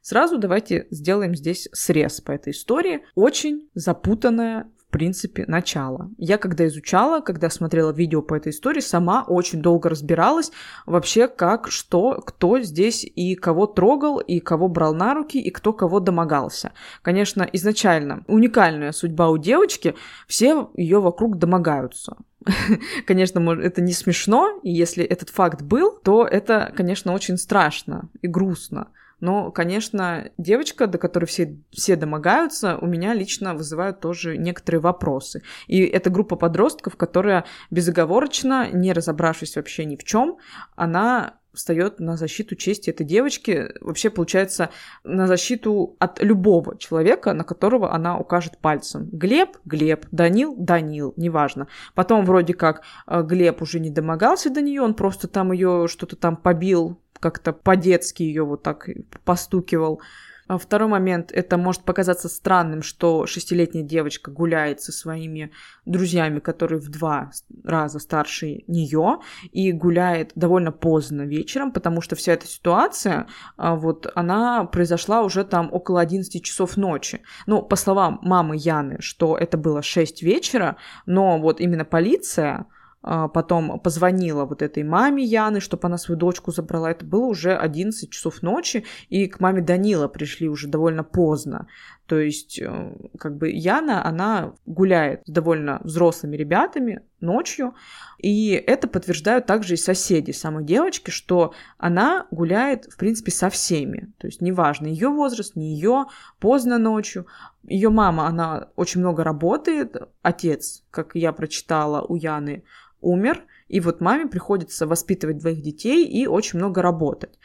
Сразу 0.01 0.39
давайте 0.39 0.87
сделаем 0.91 1.35
здесь 1.35 1.69
срез 1.73 2.21
по 2.21 2.31
этой 2.31 2.53
истории. 2.53 3.05
Очень 3.17 3.69
запутанная 3.75 4.71
в 4.89 4.93
принципе, 4.93 5.45
начало. 5.49 6.11
Я 6.17 6.39
когда 6.39 6.67
изучала, 6.67 7.21
когда 7.21 7.51
смотрела 7.51 7.93
видео 7.93 8.23
по 8.23 8.35
этой 8.35 8.51
истории, 8.51 8.81
сама 8.81 9.25
очень 9.25 9.61
долго 9.61 9.89
разбиралась 9.89 10.53
вообще, 10.87 11.27
как, 11.29 11.71
что, 11.71 12.23
кто 12.25 12.61
здесь 12.61 13.05
и 13.05 13.35
кого 13.35 13.67
трогал, 13.67 14.21
и 14.21 14.39
кого 14.39 14.69
брал 14.69 14.95
на 14.95 15.15
руки, 15.15 15.41
и 15.41 15.51
кто 15.51 15.73
кого 15.73 15.99
домогался. 15.99 16.73
Конечно, 17.03 17.49
изначально 17.53 18.25
уникальная 18.29 18.93
судьба 18.93 19.29
у 19.29 19.39
девочки, 19.39 19.97
все 20.29 20.71
ее 20.77 21.01
вокруг 21.01 21.39
домогаются. 21.39 22.17
Конечно, 23.07 23.41
это 23.61 23.83
не 23.83 23.93
смешно, 23.93 24.61
и 24.63 24.71
если 24.71 25.05
этот 25.05 25.31
факт 25.31 25.63
был, 25.63 25.99
то 26.03 26.25
это, 26.25 26.73
конечно, 26.77 27.13
очень 27.13 27.39
страшно 27.39 28.09
и 28.23 28.29
грустно. 28.29 28.89
Но, 29.21 29.51
конечно, 29.51 30.31
девочка, 30.37 30.87
до 30.87 30.99
которой 30.99 31.25
все, 31.25 31.59
все 31.71 31.97
домогаются, 31.97 32.79
у 32.79 32.87
меня 32.87 33.15
лично 33.15 33.55
вызывают 33.55 34.01
тоже 34.01 34.37
некоторые 34.37 34.81
вопросы. 34.81 35.43
И 35.67 35.81
это 35.81 36.11
группа 36.11 36.37
подростков, 36.37 36.97
которая 36.97 37.45
безоговорочно, 37.71 38.71
не 38.71 38.93
разобравшись 38.93 39.57
вообще 39.57 39.85
ни 39.85 39.97
в 39.97 40.05
чем, 40.05 40.39
она 40.75 41.39
встает 41.57 41.99
на 41.99 42.17
защиту 42.17 42.55
чести 42.55 42.91
этой 42.91 43.05
девочки, 43.05 43.73
вообще 43.81 44.11
получается 44.11 44.71
на 45.05 45.27
защиту 45.27 45.97
от 45.99 46.23
любого 46.23 46.77
человека, 46.79 47.33
на 47.33 47.45
которого 47.45 47.93
она 47.93 48.19
укажет 48.19 48.59
пальцем. 48.59 49.09
Глеб, 49.11 49.57
Глеб, 49.65 50.07
Данил, 50.13 50.55
Данил, 50.57 51.15
неважно. 51.17 51.67
Потом 51.95 52.25
вроде 52.25 52.55
как 52.55 52.83
э, 53.07 53.23
Глеб 53.23 53.63
уже 53.63 53.81
не 53.81 53.91
домогался 53.91 54.51
до 54.51 54.61
нее, 54.61 54.83
он 54.83 54.95
просто 54.95 55.27
там 55.27 55.53
ее 55.53 55.87
что-то 55.89 56.17
там 56.17 56.37
побил, 56.37 57.01
как-то 57.19 57.53
по-детски 57.53 58.23
ее 58.23 58.45
вот 58.45 58.63
так 58.63 58.89
постукивал. 59.25 60.01
А 60.49 60.59
второй 60.59 60.89
момент, 60.89 61.33
это 61.33 61.57
может 61.57 61.83
показаться 61.83 62.29
странным, 62.29 62.83
что 62.83 63.27
шестилетняя 63.27 63.85
девочка 63.85 64.31
гуляет 64.31 64.81
со 64.81 64.93
своими 64.93 65.51
друзьями, 65.87 66.39
которые 66.39 66.79
в 66.79 66.89
два 66.89 67.33
раза 67.65 67.99
старше 67.99 68.63
нее, 68.69 69.19
и 69.51 69.73
гуляет 69.73 70.31
довольно 70.37 70.71
поздно 70.71 71.23
вечером, 71.23 71.73
потому 71.73 72.01
что 72.01 72.15
вся 72.15 72.35
эта 72.35 72.47
ситуация, 72.47 73.27
а, 73.57 73.75
вот, 73.75 74.07
она 74.15 74.65
произошла 74.65 75.23
уже 75.23 75.45
там 75.45 75.69
около 75.73 76.01
11 76.01 76.45
часов 76.45 76.77
ночи. 76.77 77.23
Ну, 77.47 77.63
по 77.63 77.75
словам 77.75 78.21
мамы 78.23 78.57
Яны, 78.57 78.99
что 79.01 79.37
это 79.37 79.59
было 79.59 79.83
6 79.83 80.23
вечера, 80.23 80.77
но 81.07 81.41
вот 81.41 81.61
именно 81.61 81.85
полиция 81.85 82.67
потом 83.07 83.79
позвонила 83.81 84.45
вот 84.45 84.63
этой 84.63 84.83
маме 84.83 85.23
Яны, 85.25 85.61
чтобы 85.61 85.87
она 85.87 85.97
свою 85.97 86.19
дочку 86.19 86.51
забрала. 86.51 86.91
Это 86.91 87.05
было 87.05 87.27
уже 87.27 87.57
11 87.57 88.11
часов 88.11 88.43
ночи, 88.43 88.85
и 89.09 89.29
к 89.29 89.41
маме 89.41 89.63
Данила 89.63 90.09
пришли 90.09 90.49
уже 90.49 90.67
довольно 90.67 91.05
поздно. 91.05 91.69
То 92.07 92.21
есть, 92.21 92.61
э, 92.61 92.97
как 93.19 93.37
бы 93.37 93.51
Яна, 93.51 94.05
она 94.07 94.55
гуляет 94.65 95.23
с 95.27 95.31
довольно 95.31 95.81
взрослыми 95.83 96.37
ребятами 96.37 97.03
ночью, 97.21 97.75
и 98.19 98.51
это 98.51 98.87
подтверждают 98.87 99.47
также 99.47 99.75
и 99.75 99.77
соседи 99.77 100.31
самой 100.31 100.65
девочки, 100.65 101.11
что 101.11 101.53
она 101.79 102.27
гуляет, 102.31 102.85
в 102.85 102.97
принципе, 102.97 103.33
со 103.33 103.51
всеми. 103.51 104.13
То 104.19 104.29
есть, 104.29 104.41
неважно, 104.41 104.87
ее 104.87 105.09
возраст, 105.09 105.57
не 105.57 105.75
ее, 105.75 106.07
поздно 106.39 106.79
ночью. 106.79 107.27
Ее 107.65 107.91
мама, 107.91 108.29
она 108.29 108.69
очень 108.77 109.01
много 109.01 109.25
работает, 109.25 109.97
отец, 110.23 110.85
как 110.93 111.17
я 111.17 111.33
прочитала 111.33 112.03
у 112.03 112.15
Яны, 112.15 112.63
умер, 113.01 113.45
и 113.69 113.81
вот 113.81 114.01
маме 114.01 114.27
приходится 114.27 114.87
воспитывать 114.87 115.39
двоих 115.39 115.63
детей 115.63 116.07
и 116.07 116.27
очень 116.27 116.59
много 116.59 116.83
работать. 116.83 117.39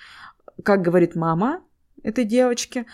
Как 0.64 0.82
говорит 0.82 1.16
мама 1.16 1.64
этой 2.04 2.26
девочки, 2.26 2.86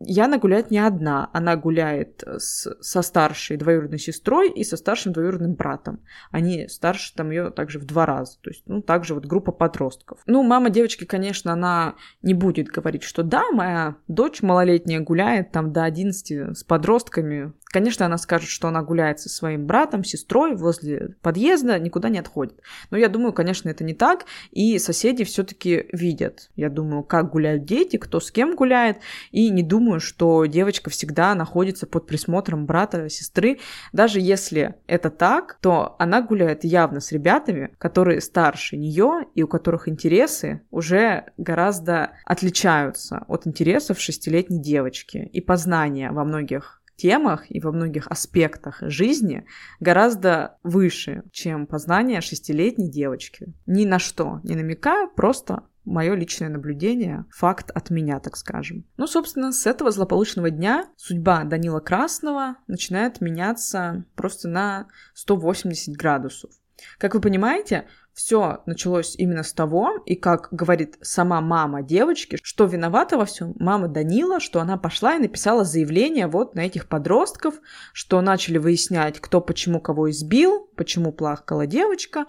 Яна 0.00 0.38
гуляет 0.38 0.70
не 0.70 0.78
одна, 0.78 1.28
она 1.34 1.56
гуляет 1.56 2.24
с, 2.24 2.74
со 2.80 3.02
старшей 3.02 3.58
двоюродной 3.58 3.98
сестрой 3.98 4.50
и 4.50 4.64
со 4.64 4.78
старшим 4.78 5.12
двоюродным 5.12 5.54
братом. 5.54 6.00
Они 6.30 6.68
старше 6.68 7.14
там 7.14 7.30
ее 7.30 7.50
также 7.50 7.78
в 7.78 7.84
два 7.84 8.06
раза, 8.06 8.38
то 8.40 8.50
есть, 8.50 8.62
ну, 8.66 8.80
также 8.80 9.14
вот 9.14 9.26
группа 9.26 9.52
подростков. 9.52 10.20
Ну, 10.26 10.42
мама 10.42 10.70
девочки, 10.70 11.04
конечно, 11.04 11.52
она 11.52 11.96
не 12.22 12.32
будет 12.32 12.68
говорить, 12.68 13.02
что 13.02 13.22
да, 13.22 13.50
моя 13.52 13.96
дочь 14.08 14.40
малолетняя 14.40 15.00
гуляет 15.00 15.52
там 15.52 15.72
до 15.72 15.84
11 15.84 16.56
с 16.56 16.64
подростками, 16.64 17.52
Конечно, 17.70 18.04
она 18.04 18.18
скажет, 18.18 18.48
что 18.48 18.66
она 18.66 18.82
гуляет 18.82 19.20
со 19.20 19.28
своим 19.28 19.66
братом, 19.66 20.02
сестрой 20.02 20.56
возле 20.56 21.14
подъезда, 21.22 21.78
никуда 21.78 22.08
не 22.08 22.18
отходит. 22.18 22.60
Но 22.90 22.96
я 22.96 23.08
думаю, 23.08 23.32
конечно, 23.32 23.68
это 23.68 23.84
не 23.84 23.94
так, 23.94 24.24
и 24.50 24.76
соседи 24.80 25.22
все-таки 25.22 25.86
видят. 25.92 26.50
Я 26.56 26.68
думаю, 26.68 27.04
как 27.04 27.30
гуляют 27.30 27.64
дети, 27.64 27.96
кто 27.96 28.18
с 28.18 28.32
кем 28.32 28.56
гуляет, 28.56 28.98
и 29.30 29.50
не 29.50 29.62
думаю, 29.90 30.00
что 30.00 30.46
девочка 30.46 30.88
всегда 30.88 31.34
находится 31.34 31.84
под 31.84 32.06
присмотром 32.06 32.64
брата, 32.64 33.08
сестры. 33.08 33.58
Даже 33.92 34.20
если 34.20 34.76
это 34.86 35.10
так, 35.10 35.58
то 35.60 35.96
она 35.98 36.22
гуляет 36.22 36.62
явно 36.62 37.00
с 37.00 37.10
ребятами, 37.10 37.74
которые 37.78 38.20
старше 38.20 38.76
нее 38.76 39.26
и 39.34 39.42
у 39.42 39.48
которых 39.48 39.88
интересы 39.88 40.62
уже 40.70 41.24
гораздо 41.36 42.12
отличаются 42.24 43.24
от 43.26 43.48
интересов 43.48 43.98
шестилетней 43.98 44.62
девочки 44.62 45.28
и 45.32 45.40
познания 45.40 46.12
во 46.12 46.22
многих 46.22 46.80
темах 46.94 47.46
и 47.48 47.58
во 47.60 47.72
многих 47.72 48.06
аспектах 48.08 48.78
жизни 48.82 49.44
гораздо 49.80 50.58
выше, 50.62 51.24
чем 51.32 51.66
познание 51.66 52.20
шестилетней 52.20 52.88
девочки. 52.88 53.52
Ни 53.66 53.86
на 53.86 53.98
что 53.98 54.38
не 54.44 54.54
намекаю, 54.54 55.10
просто 55.10 55.64
мое 55.90 56.14
личное 56.14 56.48
наблюдение, 56.48 57.26
факт 57.30 57.70
от 57.70 57.90
меня, 57.90 58.20
так 58.20 58.36
скажем. 58.36 58.86
Ну, 58.96 59.06
собственно, 59.06 59.52
с 59.52 59.66
этого 59.66 59.90
злополучного 59.90 60.50
дня 60.50 60.88
судьба 60.96 61.44
Данила 61.44 61.80
Красного 61.80 62.56
начинает 62.66 63.20
меняться 63.20 64.04
просто 64.14 64.48
на 64.48 64.86
180 65.14 65.96
градусов. 65.96 66.50
Как 66.98 67.14
вы 67.14 67.20
понимаете, 67.20 67.86
все 68.14 68.62
началось 68.66 69.14
именно 69.16 69.42
с 69.42 69.52
того, 69.52 70.02
и 70.04 70.14
как 70.14 70.48
говорит 70.50 70.96
сама 71.00 71.40
мама 71.40 71.82
девочки, 71.82 72.38
что 72.42 72.64
виновата 72.64 73.16
во 73.16 73.24
всем 73.24 73.54
мама 73.58 73.88
Данила, 73.88 74.40
что 74.40 74.60
она 74.60 74.76
пошла 74.76 75.16
и 75.16 75.20
написала 75.20 75.64
заявление 75.64 76.26
вот 76.26 76.54
на 76.54 76.60
этих 76.60 76.88
подростков, 76.88 77.54
что 77.92 78.20
начали 78.20 78.58
выяснять, 78.58 79.20
кто 79.20 79.40
почему 79.40 79.80
кого 79.80 80.10
избил, 80.10 80.68
почему 80.76 81.12
плакала 81.12 81.66
девочка, 81.66 82.26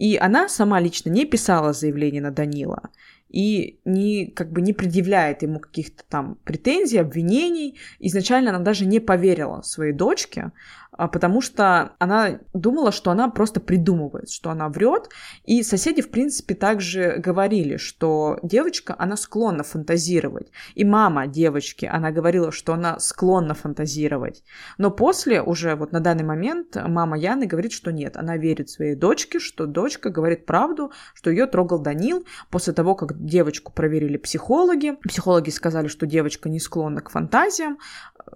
и 0.00 0.16
она 0.16 0.48
сама 0.48 0.80
лично 0.80 1.10
не 1.10 1.26
писала 1.26 1.72
заявление 1.74 2.22
на 2.22 2.30
Данила 2.30 2.90
и 3.30 3.80
не, 3.84 4.26
как 4.26 4.50
бы 4.50 4.60
не 4.60 4.72
предъявляет 4.72 5.42
ему 5.42 5.60
каких-то 5.60 6.02
там 6.08 6.36
претензий, 6.44 6.98
обвинений. 6.98 7.78
Изначально 8.00 8.50
она 8.50 8.58
даже 8.58 8.86
не 8.86 9.00
поверила 9.00 9.62
своей 9.62 9.92
дочке, 9.92 10.52
а, 10.92 11.08
потому 11.08 11.40
что 11.40 11.92
она 11.98 12.40
думала, 12.52 12.92
что 12.92 13.10
она 13.10 13.30
просто 13.30 13.60
придумывает, 13.60 14.28
что 14.30 14.50
она 14.50 14.68
врет. 14.68 15.08
И 15.44 15.62
соседи, 15.62 16.02
в 16.02 16.10
принципе, 16.10 16.54
также 16.54 17.14
говорили, 17.18 17.76
что 17.76 18.38
девочка, 18.42 18.94
она 18.98 19.16
склонна 19.16 19.62
фантазировать. 19.62 20.50
И 20.74 20.84
мама 20.84 21.26
девочки, 21.26 21.86
она 21.86 22.10
говорила, 22.10 22.50
что 22.50 22.74
она 22.74 22.98
склонна 22.98 23.54
фантазировать. 23.54 24.42
Но 24.78 24.90
после 24.90 25.40
уже 25.40 25.76
вот 25.76 25.92
на 25.92 26.00
данный 26.00 26.24
момент 26.24 26.76
мама 26.76 27.16
Яны 27.16 27.46
говорит, 27.46 27.72
что 27.72 27.92
нет, 27.92 28.16
она 28.16 28.36
верит 28.36 28.68
своей 28.68 28.94
дочке, 28.94 29.38
что 29.38 29.66
дочка 29.66 30.10
говорит 30.10 30.44
правду, 30.44 30.92
что 31.14 31.30
ее 31.30 31.46
трогал 31.46 31.78
Данил 31.78 32.26
после 32.50 32.72
того, 32.72 32.94
как 32.94 33.16
девочку 33.20 33.72
проверили 33.72 34.16
психологи. 34.16 34.96
Психологи 35.02 35.50
сказали, 35.50 35.88
что 35.88 36.06
девочка 36.06 36.48
не 36.48 36.60
склонна 36.60 37.00
к 37.00 37.10
фантазиям. 37.10 37.78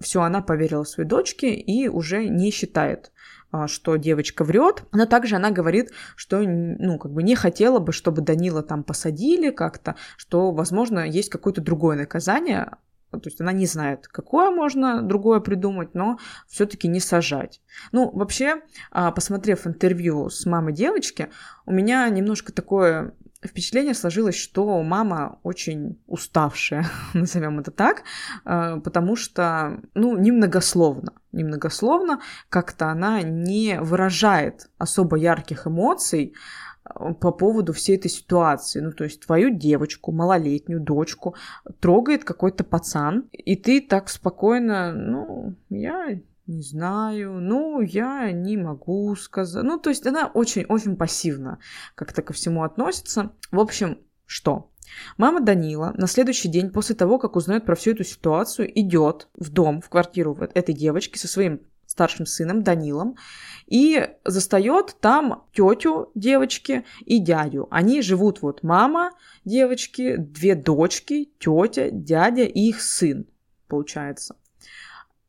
Все, 0.01 0.23
она 0.23 0.43
поверила 0.43 0.85
своей 0.85 1.09
дочке 1.09 1.55
и 1.55 1.89
уже 1.89 2.27
не 2.27 2.51
считает 2.51 3.13
а, 3.51 3.69
что 3.69 3.97
девочка 3.97 4.43
врет, 4.43 4.83
но 4.93 5.07
также 5.07 5.37
она 5.37 5.51
говорит, 5.51 5.93
что, 6.17 6.41
ну, 6.41 6.99
как 6.99 7.13
бы 7.13 7.23
не 7.23 7.37
хотела 7.37 7.79
бы, 7.79 7.93
чтобы 7.93 8.21
Данила 8.21 8.63
там 8.63 8.83
посадили 8.83 9.51
как-то, 9.51 9.95
что, 10.17 10.51
возможно, 10.51 11.07
есть 11.07 11.31
какое-то 11.31 11.61
другое 11.61 11.97
наказание, 11.97 12.73
то 13.13 13.29
есть 13.29 13.41
она 13.41 13.53
не 13.53 13.67
знает, 13.67 14.09
какое 14.09 14.51
можно 14.51 15.03
другое 15.03 15.41
придумать, 15.41 15.95
но 15.95 16.19
все-таки 16.49 16.89
не 16.89 17.01
сажать. 17.01 17.61
Ну, 17.93 18.11
вообще, 18.11 18.63
а, 18.91 19.13
посмотрев 19.13 19.67
интервью 19.67 20.31
с 20.31 20.47
мамой 20.47 20.73
девочки, 20.73 21.29
у 21.67 21.73
меня 21.73 22.09
немножко 22.09 22.53
такое 22.53 23.15
впечатление 23.49 23.95
сложилось, 23.95 24.37
что 24.37 24.83
мама 24.83 25.39
очень 25.43 25.99
уставшая, 26.07 26.87
назовем 27.15 27.61
это 27.61 27.71
так, 27.71 28.03
а, 28.45 28.81
потому 28.81 29.17
что, 29.17 29.81
ну, 29.95 30.17
немногословно, 30.17 31.13
немногословно 31.33 32.21
как-то 32.49 32.89
она 32.89 33.23
не 33.23 33.79
выражает 33.81 34.69
особо 34.79 35.17
ярких 35.17 35.67
эмоций, 35.67 36.35
а, 36.85 37.15
по 37.15 37.33
поводу 37.33 37.73
всей 37.73 37.97
этой 37.97 38.11
ситуации. 38.11 38.81
Ну, 38.81 38.93
то 38.93 39.05
есть 39.05 39.25
твою 39.25 39.51
девочку, 39.51 40.13
малолетнюю 40.13 40.81
дочку 40.81 41.35
трогает 41.81 42.25
какой-то 42.25 42.65
пацан, 42.65 43.29
и 43.33 43.57
ты 43.57 43.81
так 43.81 44.09
спокойно, 44.09 44.93
ну, 44.93 45.55
я 45.71 46.19
не 46.47 46.63
знаю, 46.63 47.41
ну, 47.41 47.81
я 47.81 48.31
не 48.33 48.57
могу 48.57 49.15
сказать. 49.17 49.65
Ну, 49.65 49.79
то 49.79 49.91
есть 49.91 50.07
она 50.07 50.27
очень-очень 50.27 50.97
пассивно 50.97 51.59
как-то 51.95 52.23
ко 52.23 52.33
всему 52.33 52.65
относится. 52.65 53.33
В 53.51 53.59
общем, 53.59 53.99
что? 54.27 54.71
Мама 55.17 55.41
Данила 55.41 55.95
на 55.97 56.07
следующий 56.07 56.49
день 56.49 56.71
после 56.71 56.95
того, 56.95 57.19
как 57.19 57.37
узнает 57.37 57.65
про 57.65 57.75
всю 57.75 57.93
эту 57.93 58.05
ситуацию, 58.05 58.71
идет 58.79 59.29
в 59.35 59.51
дом, 59.51 59.81
в 59.81 59.89
квартиру 59.89 60.37
этой 60.55 60.75
девочки 60.75 61.17
со 61.17 61.29
своим 61.29 61.61
старшим 61.87 62.27
сыном 62.27 62.63
Данилом 62.63 63.17
и 63.67 64.09
застает 64.25 64.97
там 65.01 65.45
тетю 65.53 66.11
девочки 66.15 66.85
и 67.05 67.19
дядю. 67.19 67.69
Они 67.71 68.03
живут 68.03 68.43
вот 68.43 68.63
мама 68.63 69.13
девочки, 69.45 70.17
две 70.17 70.55
дочки, 70.55 71.33
тетя, 71.39 71.91
дядя 71.91 72.45
и 72.45 72.69
их 72.69 72.83
сын, 72.83 73.27
получается. 73.69 74.37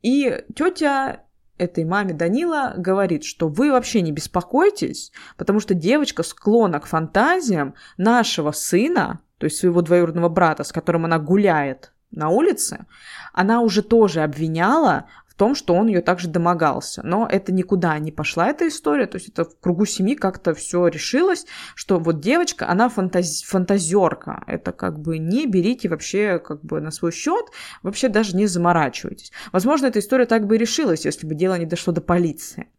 И 0.05 0.43
тетя 0.55 1.21
этой 1.57 1.83
маме 1.83 2.13
Данила 2.13 2.75
говорит, 2.77 3.23
что 3.23 3.47
вы 3.47 3.71
вообще 3.71 4.01
не 4.01 4.11
беспокойтесь, 4.11 5.11
потому 5.35 5.59
что 5.59 5.73
девочка 5.73 6.21
склонна 6.21 6.79
к 6.79 6.85
фантазиям 6.85 7.73
нашего 7.97 8.51
сына, 8.51 9.21
то 9.39 9.45
есть 9.45 9.57
своего 9.57 9.81
двоюродного 9.81 10.29
брата, 10.29 10.63
с 10.63 10.71
которым 10.71 11.05
она 11.05 11.17
гуляет 11.17 11.91
на 12.11 12.29
улице, 12.29 12.85
она 13.33 13.61
уже 13.61 13.81
тоже 13.81 14.21
обвиняла 14.21 15.07
том, 15.35 15.55
что 15.55 15.73
он 15.73 15.87
ее 15.87 16.01
также 16.01 16.27
домогался. 16.27 17.01
Но 17.03 17.27
это 17.29 17.51
никуда 17.51 17.97
не 17.99 18.11
пошла, 18.11 18.47
эта 18.47 18.67
история. 18.67 19.05
То 19.05 19.17
есть 19.17 19.29
это 19.29 19.45
в 19.45 19.59
кругу 19.59 19.85
семьи 19.85 20.15
как-то 20.15 20.53
все 20.53 20.87
решилось, 20.87 21.45
что 21.75 21.99
вот 21.99 22.19
девочка, 22.19 22.69
она 22.69 22.89
фантаз... 22.89 23.43
фантазерка. 23.43 24.43
Это 24.47 24.71
как 24.71 24.99
бы 24.99 25.17
не 25.17 25.45
берите 25.45 25.89
вообще 25.89 26.39
как 26.39 26.63
бы 26.63 26.79
на 26.79 26.91
свой 26.91 27.11
счет, 27.11 27.45
вообще 27.83 28.07
даже 28.07 28.35
не 28.35 28.47
заморачивайтесь. 28.47 29.31
Возможно, 29.51 29.87
эта 29.87 29.99
история 29.99 30.25
так 30.25 30.47
бы 30.47 30.55
и 30.55 30.59
решилась, 30.59 31.05
если 31.05 31.27
бы 31.27 31.35
дело 31.35 31.57
не 31.57 31.65
дошло 31.65 31.93
до 31.93 32.01
полиции. 32.01 32.69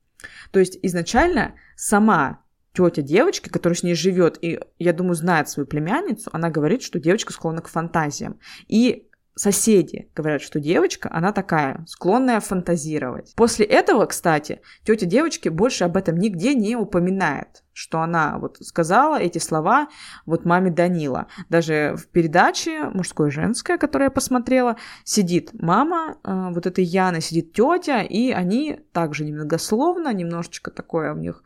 То 0.50 0.58
есть 0.58 0.78
изначально 0.82 1.54
сама 1.76 2.40
тетя 2.76 3.02
девочки, 3.02 3.48
которая 3.48 3.76
с 3.76 3.82
ней 3.82 3.94
живет, 3.94 4.38
и, 4.42 4.60
я 4.78 4.92
думаю, 4.92 5.14
знает 5.14 5.48
свою 5.48 5.66
племянницу, 5.66 6.28
она 6.32 6.50
говорит, 6.50 6.82
что 6.82 6.98
девочка 6.98 7.32
склонна 7.32 7.62
к 7.62 7.68
фантазиям. 7.68 8.38
И 8.68 9.05
соседи 9.36 10.10
говорят, 10.16 10.40
что 10.40 10.58
девочка, 10.58 11.10
она 11.12 11.32
такая, 11.32 11.84
склонная 11.86 12.40
фантазировать. 12.40 13.34
После 13.36 13.66
этого, 13.66 14.06
кстати, 14.06 14.62
тетя 14.84 15.06
девочки 15.06 15.48
больше 15.48 15.84
об 15.84 15.96
этом 15.96 16.16
нигде 16.16 16.54
не 16.54 16.74
упоминает, 16.74 17.62
что 17.74 18.00
она 18.00 18.38
вот 18.38 18.56
сказала 18.62 19.20
эти 19.20 19.38
слова 19.38 19.88
вот 20.24 20.46
маме 20.46 20.70
Данила. 20.70 21.26
Даже 21.50 21.96
в 21.98 22.08
передаче 22.08 22.84
мужское 22.84 23.30
женское, 23.30 23.76
которое 23.76 24.06
я 24.06 24.10
посмотрела, 24.10 24.76
сидит 25.04 25.50
мама 25.52 26.16
э, 26.24 26.48
вот 26.52 26.66
этой 26.66 26.84
Яны, 26.84 27.20
сидит 27.20 27.52
тетя, 27.52 28.00
и 28.00 28.30
они 28.30 28.80
также 28.92 29.24
немногословно, 29.24 30.12
немножечко 30.14 30.70
такое 30.70 31.12
у 31.12 31.18
них 31.18 31.42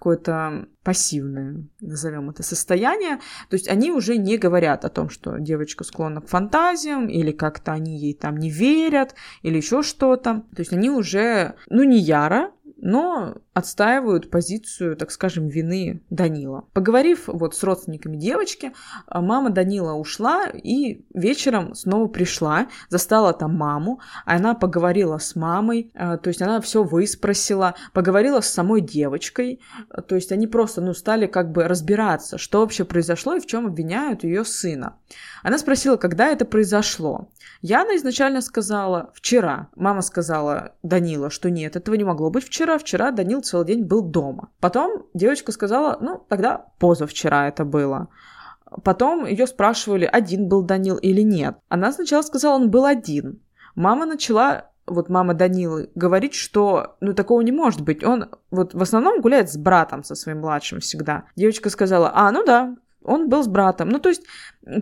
какое-то 0.00 0.66
пассивное, 0.82 1.68
назовем 1.82 2.30
это, 2.30 2.42
состояние. 2.42 3.16
То 3.50 3.56
есть 3.56 3.68
они 3.68 3.92
уже 3.92 4.16
не 4.16 4.38
говорят 4.38 4.86
о 4.86 4.88
том, 4.88 5.10
что 5.10 5.38
девочка 5.38 5.84
склонна 5.84 6.22
к 6.22 6.28
фантазиям, 6.28 7.06
или 7.06 7.32
как-то 7.32 7.72
они 7.72 7.98
ей 7.98 8.14
там 8.14 8.38
не 8.38 8.48
верят, 8.48 9.14
или 9.42 9.58
еще 9.58 9.82
что-то. 9.82 10.42
То 10.56 10.60
есть 10.60 10.72
они 10.72 10.88
уже, 10.88 11.54
ну, 11.68 11.82
не 11.82 11.98
яро, 11.98 12.50
но 12.78 13.36
отстаивают 13.60 14.30
позицию, 14.30 14.96
так 14.96 15.10
скажем, 15.10 15.46
вины 15.46 16.02
Данила. 16.10 16.64
Поговорив 16.72 17.24
вот 17.26 17.54
с 17.54 17.62
родственниками 17.62 18.16
девочки, 18.16 18.72
а, 19.06 19.20
мама 19.20 19.50
Данила 19.50 19.92
ушла 19.92 20.46
и 20.48 21.04
вечером 21.14 21.74
снова 21.74 22.08
пришла, 22.08 22.66
застала 22.88 23.32
там 23.32 23.56
маму, 23.56 24.00
она 24.26 24.54
поговорила 24.54 25.18
с 25.18 25.36
мамой, 25.36 25.92
а, 25.94 26.16
то 26.16 26.28
есть 26.28 26.42
она 26.42 26.60
все 26.60 26.82
выспросила, 26.82 27.74
поговорила 27.92 28.40
с 28.40 28.50
самой 28.50 28.80
девочкой, 28.80 29.60
то 30.08 30.14
есть 30.16 30.32
они 30.32 30.46
просто, 30.46 30.80
ну, 30.80 30.92
стали 30.94 31.26
как 31.26 31.52
бы 31.52 31.68
разбираться, 31.68 32.38
что 32.38 32.60
вообще 32.60 32.84
произошло 32.84 33.34
и 33.34 33.40
в 33.40 33.46
чем 33.46 33.66
обвиняют 33.66 34.24
ее 34.24 34.44
сына. 34.44 34.96
Она 35.42 35.58
спросила, 35.58 35.96
когда 35.96 36.28
это 36.28 36.44
произошло. 36.44 37.28
Яна 37.62 37.96
изначально 37.96 38.40
сказала 38.40 39.10
вчера. 39.14 39.68
Мама 39.76 40.02
сказала 40.02 40.74
Данила, 40.82 41.30
что 41.30 41.50
нет, 41.50 41.76
этого 41.76 41.94
не 41.94 42.04
могло 42.04 42.30
быть 42.30 42.44
вчера. 42.44 42.78
Вчера 42.78 43.10
Данил 43.10 43.42
целый 43.50 43.66
день 43.66 43.84
был 43.84 44.02
дома. 44.02 44.50
Потом 44.60 45.06
девочка 45.14 45.52
сказала, 45.52 45.98
ну, 46.00 46.24
тогда 46.28 46.66
позавчера 46.78 47.48
это 47.48 47.64
было. 47.64 48.08
Потом 48.84 49.26
ее 49.26 49.46
спрашивали, 49.46 50.08
один 50.10 50.48
был 50.48 50.62
Данил 50.62 50.96
или 50.96 51.22
нет. 51.22 51.56
Она 51.68 51.92
сначала 51.92 52.22
сказала, 52.22 52.56
он 52.56 52.70
был 52.70 52.84
один. 52.84 53.40
Мама 53.74 54.06
начала 54.06 54.70
вот 54.86 55.08
мама 55.08 55.34
Данилы 55.34 55.90
говорить, 55.94 56.34
что 56.34 56.96
ну 57.00 57.12
такого 57.14 57.40
не 57.42 57.52
может 57.52 57.82
быть. 57.82 58.04
Он 58.04 58.26
вот 58.50 58.74
в 58.74 58.82
основном 58.82 59.20
гуляет 59.20 59.50
с 59.50 59.56
братом 59.56 60.04
со 60.04 60.14
своим 60.14 60.40
младшим 60.40 60.80
всегда. 60.80 61.24
Девочка 61.36 61.70
сказала, 61.70 62.10
а, 62.14 62.30
ну 62.32 62.44
да, 62.44 62.76
он 63.02 63.28
был 63.28 63.42
с 63.42 63.48
братом. 63.48 63.88
Ну, 63.88 63.98
то 63.98 64.08
есть, 64.08 64.22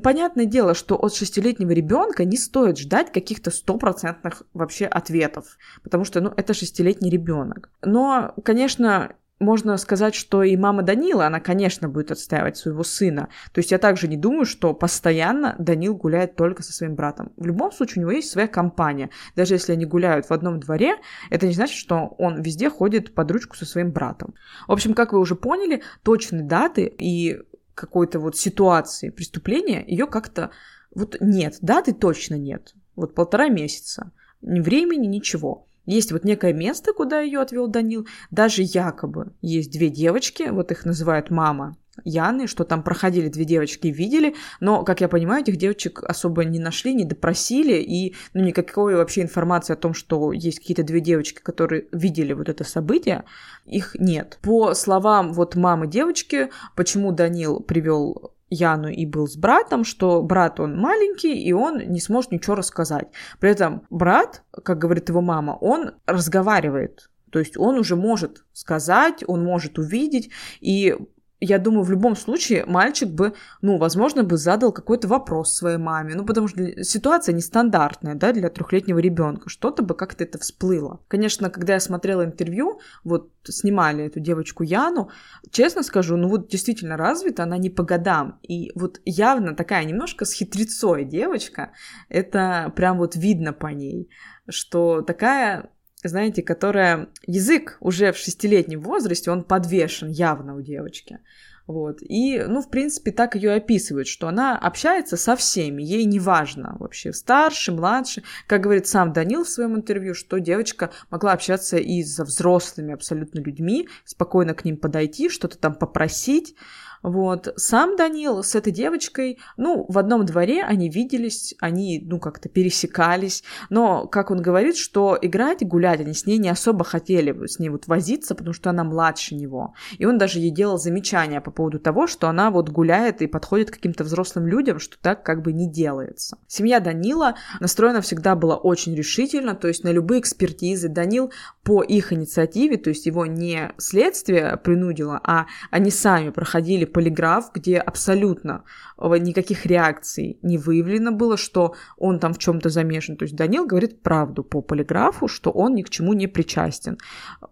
понятное 0.03 0.47
дело, 0.47 0.75
что 0.75 0.97
от 0.97 1.15
шестилетнего 1.15 1.71
ребенка 1.71 2.25
не 2.25 2.37
стоит 2.37 2.79
ждать 2.79 3.13
каких-то 3.13 3.51
стопроцентных 3.51 4.43
вообще 4.55 4.87
ответов, 4.87 5.57
потому 5.83 6.05
что, 6.05 6.21
ну, 6.21 6.33
это 6.37 6.55
шестилетний 6.55 7.11
ребенок. 7.11 7.71
Но, 7.83 8.35
конечно, 8.45 9.15
можно 9.41 9.77
сказать, 9.77 10.15
что 10.15 10.43
и 10.43 10.57
мама 10.57 10.83
Данила, 10.83 11.27
она, 11.27 11.41
конечно, 11.41 11.89
будет 11.89 12.11
отстаивать 12.11 12.57
своего 12.57 12.83
сына. 12.83 13.29
То 13.53 13.61
есть 13.61 13.71
я 13.71 13.79
также 13.79 14.09
не 14.09 14.17
думаю, 14.17 14.45
что 14.45 14.75
постоянно 14.75 15.55
Данил 15.59 15.95
гуляет 15.95 16.35
только 16.37 16.63
со 16.63 16.73
своим 16.73 16.97
братом. 16.97 17.33
В 17.37 17.47
любом 17.47 17.71
случае 17.73 17.99
у 17.99 18.01
него 18.03 18.13
есть 18.13 18.31
своя 18.31 18.49
компания. 18.49 19.11
Даже 19.37 19.55
если 19.55 19.73
они 19.73 19.85
гуляют 19.85 20.27
в 20.27 20.33
одном 20.33 20.59
дворе, 20.59 20.97
это 21.31 21.47
не 21.47 21.53
значит, 21.53 21.77
что 21.77 22.15
он 22.19 22.43
везде 22.43 22.69
ходит 22.69 23.15
под 23.15 23.31
ручку 23.31 23.57
со 23.57 23.65
своим 23.65 23.93
братом. 23.93 24.35
В 24.67 24.73
общем, 24.73 24.95
как 24.95 25.13
вы 25.13 25.21
уже 25.21 25.37
поняли, 25.37 25.83
точные 26.03 26.43
даты 26.43 26.93
и 26.99 27.39
какой-то 27.79 28.19
вот 28.19 28.37
ситуации 28.37 29.11
преступления, 29.11 29.85
ее 29.87 30.07
как-то 30.07 30.51
вот 30.95 31.17
нет, 31.21 31.59
даты 31.61 31.93
точно 31.93 32.35
нет. 32.35 32.75
Вот 32.97 33.14
полтора 33.14 33.49
месяца. 33.49 34.11
Ни 34.41 34.61
времени, 34.61 35.07
ничего. 35.07 35.67
Есть 35.87 36.12
вот 36.12 36.25
некое 36.25 36.53
место, 36.53 36.93
куда 36.93 37.21
ее 37.21 37.41
отвел 37.41 37.69
Данил. 37.69 38.07
Даже 38.31 38.62
якобы 38.62 39.33
есть 39.41 39.71
две 39.71 39.88
девочки, 39.88 40.49
вот 40.51 40.73
их 40.73 40.85
называют 40.85 41.31
мама 41.31 41.77
Яны, 42.05 42.47
что 42.47 42.65
там 42.65 42.83
проходили 42.83 43.29
две 43.29 43.45
девочки, 43.45 43.89
видели, 43.89 44.35
но, 44.61 44.85
как 44.85 45.01
я 45.01 45.09
понимаю, 45.09 45.43
этих 45.43 45.57
девочек 45.57 46.03
особо 46.03 46.45
не 46.45 46.59
нашли, 46.59 46.95
не 46.95 47.05
допросили, 47.05 47.75
и 47.75 48.15
ну, 48.35 48.45
никакой 48.45 48.97
вообще 48.97 49.23
информации 49.23 49.73
о 49.73 49.77
том, 49.77 49.95
что 49.95 50.33
есть 50.33 50.61
какие-то 50.61 50.83
две 50.83 51.01
девочки, 51.01 51.41
которые 51.41 51.87
видели 51.93 52.33
вот 52.33 52.49
это 52.49 52.65
событие, 52.65 53.25
их 53.65 53.97
нет. 53.99 54.39
По 54.43 54.75
словам 54.75 55.33
вот 55.33 55.55
мамы 55.55 55.87
девочки, 55.87 56.51
почему 56.75 57.13
Данил 57.13 57.61
привел 57.61 58.33
Яну 58.51 58.89
и 58.89 59.05
был 59.05 59.27
с 59.29 59.37
братом, 59.37 59.85
что 59.85 60.23
брат 60.23 60.59
он 60.61 60.77
маленький, 60.79 61.43
и 61.43 61.53
он 61.53 61.79
не 61.79 62.01
сможет 62.01 62.33
ничего 62.33 62.55
рассказать. 62.55 63.09
При 63.41 63.51
этом 63.51 63.83
брат, 63.91 64.43
как 64.65 64.79
говорит 64.79 65.09
его 65.09 65.21
мама, 65.21 65.53
он 65.61 65.93
разговаривает. 66.07 67.11
То 67.31 67.39
есть 67.39 67.59
он 67.59 67.79
уже 67.79 67.95
может 67.95 68.45
сказать, 68.53 69.23
он 69.27 69.45
может 69.45 69.79
увидеть, 69.79 70.31
и 70.61 70.97
я 71.40 71.59
думаю, 71.59 71.85
в 71.85 71.90
любом 71.90 72.16
случае 72.16 72.64
мальчик 72.66 73.09
бы, 73.09 73.35
ну, 73.62 73.79
возможно, 73.79 74.24
бы 74.24 74.37
задал 74.37 74.72
какой-то 74.72 75.07
вопрос 75.09 75.55
своей 75.55 75.79
маме, 75.79 76.14
ну, 76.14 76.24
потому 76.24 76.48
что 76.48 76.85
ситуация 76.85 77.33
нестандартная, 77.33 78.14
да, 78.14 78.33
для 78.33 78.48
трехлетнего 78.48 78.98
ребенка, 78.98 79.48
что-то 79.48 79.83
бы 79.83 79.94
как-то 79.94 80.24
это 80.24 80.38
всплыло. 80.38 81.01
Конечно, 81.09 81.51
когда 81.51 81.74
я 81.74 81.81
смотрела 81.81 82.24
интервью, 82.24 82.81
вот 83.05 83.31
снимали 83.44 84.05
эту 84.05 84.20
девочку 84.20 84.62
Яну, 84.64 85.11
честно 85.51 85.83
скажу, 85.83 86.16
ну, 86.16 86.29
вот 86.29 86.48
действительно 86.48 86.96
развита, 86.96 87.44
она 87.44 87.57
не 87.57 87.70
по 87.70 87.85
годам, 87.85 88.38
и 88.42 88.72
вот 88.74 89.01
явно 89.05 89.55
такая 89.55 89.85
немножко 89.85 90.24
с 90.24 90.33
хитрецой 90.33 91.05
девочка, 91.05 91.72
это 92.09 92.72
прям 92.74 92.98
вот 92.98 93.14
видно 93.14 93.53
по 93.53 93.68
ней, 93.68 94.11
что 94.48 95.03
такая 95.03 95.70
знаете, 96.05 96.43
которая... 96.43 97.09
Язык 97.27 97.77
уже 97.81 98.13
в 98.13 98.17
шестилетнем 98.17 98.81
возрасте, 98.81 99.31
он 99.31 99.43
подвешен 99.43 100.09
явно 100.09 100.55
у 100.57 100.61
девочки. 100.61 101.21
Вот. 101.69 101.99
И, 102.01 102.43
ну, 102.49 102.63
в 102.63 102.71
принципе, 102.71 103.13
так 103.13 103.35
ее 103.35 103.53
описывают, 103.53 104.09
что 104.09 104.27
она 104.27 104.57
общается 104.57 105.19
со 105.19 105.37
всеми, 105.37 105.83
ей 105.83 106.07
не 106.07 106.19
важно 106.19 106.77
вообще, 106.81 107.13
старше, 107.13 107.73
младше. 107.73 108.23
Как 108.47 108.63
говорит 108.63 108.87
сам 108.87 109.13
Данил 109.13 109.45
в 109.45 109.51
своем 109.51 109.77
интервью, 109.77 110.15
что 110.15 110.41
девочка 110.41 110.91
могла 111.11 111.33
общаться 111.33 111.77
и 111.77 112.03
со 112.05 112.25
взрослыми 112.25 112.95
абсолютно 112.95 113.41
людьми, 113.41 113.87
спокойно 114.07 114.55
к 114.55 114.65
ним 114.65 114.79
подойти, 114.79 115.29
что-то 115.29 115.59
там 115.59 115.75
попросить. 115.75 116.55
Вот. 117.03 117.53
Сам 117.57 117.97
Данил 117.97 118.43
с 118.43 118.55
этой 118.55 118.73
девочкой, 118.73 119.39
ну, 119.57 119.87
в 119.89 119.99
одном 119.99 120.25
дворе 120.27 120.63
они 120.63 120.89
виделись, 120.89 121.55
они, 121.61 122.03
ну, 122.05 122.19
как-то 122.19 122.49
пересекались, 122.49 123.45
но, 123.71 124.07
как 124.07 124.31
он 124.31 124.43
говорит, 124.43 124.77
что 124.77 125.19
играть, 125.21 125.67
гулять 125.67 126.01
они 126.01 126.15
с 126.15 126.27
ней 126.27 126.39
не 126.39 126.49
особо 126.49 126.85
хотели 126.85 127.47
с 127.47 127.59
ней 127.59 127.69
вот 127.69 127.87
возиться, 127.87 128.35
потому 128.35 128.53
что 128.53 128.71
она 128.71 128.85
младше 128.85 129.35
него. 129.35 129.75
И 129.99 130.05
он 130.05 130.19
даже 130.19 130.39
ей 130.39 130.51
делал 130.51 130.79
замечания 130.79 131.41
по 131.41 131.51
поводу 131.51 131.79
того, 131.79 132.07
что 132.07 132.29
она 132.29 132.51
вот 132.51 132.69
гуляет 132.71 133.23
и 133.23 133.27
подходит 133.27 133.71
к 133.71 133.75
каким-то 133.75 134.05
взрослым 134.05 134.47
людям, 134.47 134.79
что 134.79 134.97
так 135.01 135.23
как 135.23 135.43
бы 135.43 135.53
не 135.53 135.71
делается. 135.71 136.39
Семья 136.47 136.81
Данила 136.81 137.35
настроена 137.61 138.01
всегда 138.01 138.35
была 138.35 138.57
очень 138.57 138.95
решительно, 138.95 139.55
то 139.55 139.69
есть 139.69 139.85
на 139.85 139.91
любые 139.91 140.21
экспертизы. 140.21 140.89
Данил 140.89 141.33
по 141.63 141.83
их 141.83 142.13
инициативе, 142.13 142.77
то 142.77 142.91
есть 142.91 143.07
его 143.07 143.27
не 143.27 143.73
следствие 143.79 144.57
принудило, 144.57 145.21
а 145.23 145.47
они 145.71 145.91
сами 145.91 146.31
проходили 146.31 146.85
полиграф, 146.88 147.51
где 147.55 147.79
абсолютно 147.79 148.64
никаких 148.99 149.67
реакций 149.67 150.39
не 150.43 150.59
выявлено 150.59 151.13
было, 151.13 151.37
что 151.37 151.75
он 151.97 152.19
там 152.19 152.35
в 152.35 152.39
чем-то 152.39 152.69
замешан. 152.69 153.17
То 153.17 153.25
есть 153.25 153.37
Данил 153.37 153.67
говорит 153.67 154.03
правду 154.03 154.43
по 154.43 154.61
полиграфу, 154.61 155.29
что 155.29 155.51
он 155.51 155.75
ни 155.75 155.83
к 155.83 155.91
чему 155.91 156.13
не 156.13 156.27
причастен. 156.27 156.99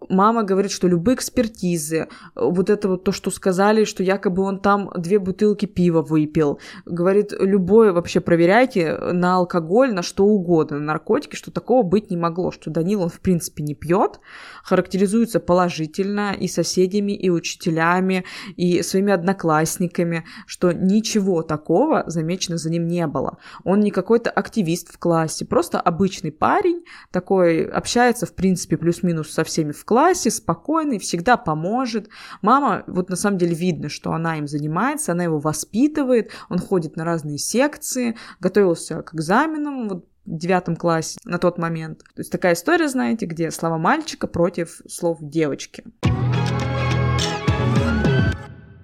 Мама 0.09 0.43
говорит, 0.43 0.71
что 0.71 0.87
любые 0.87 1.15
экспертизы, 1.15 2.07
вот 2.35 2.69
это 2.69 2.89
вот 2.89 3.03
то, 3.03 3.11
что 3.11 3.31
сказали, 3.31 3.85
что 3.85 4.03
якобы 4.03 4.43
он 4.43 4.59
там 4.59 4.91
две 4.97 5.19
бутылки 5.19 5.65
пива 5.65 6.01
выпил. 6.01 6.59
Говорит, 6.85 7.33
любое 7.39 7.93
вообще 7.93 8.19
проверяйте 8.19 8.97
на 8.97 9.35
алкоголь, 9.35 9.93
на 9.93 10.01
что 10.01 10.25
угодно, 10.25 10.79
на 10.79 10.85
наркотики, 10.85 11.35
что 11.35 11.51
такого 11.51 11.83
быть 11.83 12.09
не 12.09 12.17
могло, 12.17 12.51
что 12.51 12.69
Данил 12.69 13.03
он 13.03 13.09
в 13.09 13.19
принципе 13.19 13.63
не 13.63 13.75
пьет, 13.75 14.19
характеризуется 14.63 15.39
положительно 15.39 16.33
и 16.37 16.47
соседями, 16.47 17.11
и 17.11 17.29
учителями, 17.29 18.25
и 18.55 18.81
своими 18.81 19.13
одноклассниками, 19.13 20.25
что 20.45 20.71
ничего 20.71 21.36
такого 21.41 22.03
замечено 22.07 22.57
за 22.57 22.69
ним 22.69 22.87
не 22.87 23.07
было. 23.07 23.37
Он 23.63 23.79
не 23.79 23.91
какой-то 23.91 24.29
активист 24.29 24.93
в 24.93 24.97
классе, 24.97 25.45
просто 25.45 25.79
обычный 25.79 26.31
парень, 26.31 26.83
такой 27.11 27.65
общается, 27.65 28.25
в 28.25 28.33
принципе, 28.33 28.77
плюс-минус 28.77 29.31
со 29.31 29.43
всеми 29.43 29.71
в 29.71 29.85
классе, 29.85 30.31
спокойный, 30.31 30.99
всегда 30.99 31.37
поможет. 31.37 32.09
Мама, 32.41 32.83
вот 32.87 33.09
на 33.09 33.15
самом 33.15 33.37
деле 33.37 33.55
видно, 33.55 33.89
что 33.89 34.13
она 34.13 34.37
им 34.37 34.47
занимается, 34.47 35.11
она 35.11 35.23
его 35.23 35.39
воспитывает, 35.39 36.31
он 36.49 36.59
ходит 36.59 36.95
на 36.95 37.05
разные 37.05 37.37
секции, 37.37 38.15
готовился 38.39 39.01
к 39.01 39.13
экзаменам, 39.13 39.89
вот 39.89 40.05
в 40.25 40.37
девятом 40.37 40.75
классе 40.75 41.17
на 41.23 41.39
тот 41.39 41.57
момент. 41.57 41.99
То 41.99 42.19
есть 42.19 42.31
такая 42.31 42.53
история, 42.53 42.89
знаете, 42.89 43.25
где 43.25 43.49
слова 43.49 43.77
мальчика 43.77 44.27
против 44.27 44.81
слов 44.87 45.17
девочки. 45.21 45.83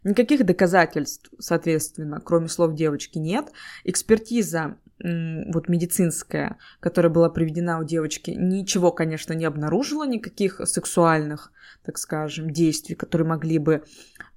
Никаких 0.03 0.45
доказательств, 0.45 1.29
соответственно, 1.39 2.21
кроме 2.23 2.49
слов 2.49 2.73
девочки, 2.73 3.17
нет. 3.17 3.51
Экспертиза 3.83 4.77
вот 5.03 5.67
медицинская, 5.67 6.57
которая 6.79 7.11
была 7.11 7.29
проведена 7.29 7.79
у 7.79 7.83
девочки, 7.83 8.31
ничего, 8.31 8.91
конечно, 8.91 9.33
не 9.33 9.43
обнаружила, 9.43 10.07
никаких 10.07 10.61
сексуальных, 10.65 11.51
так 11.83 11.97
скажем, 11.97 12.49
действий, 12.51 12.95
которые 12.95 13.27
могли 13.27 13.57
бы 13.57 13.83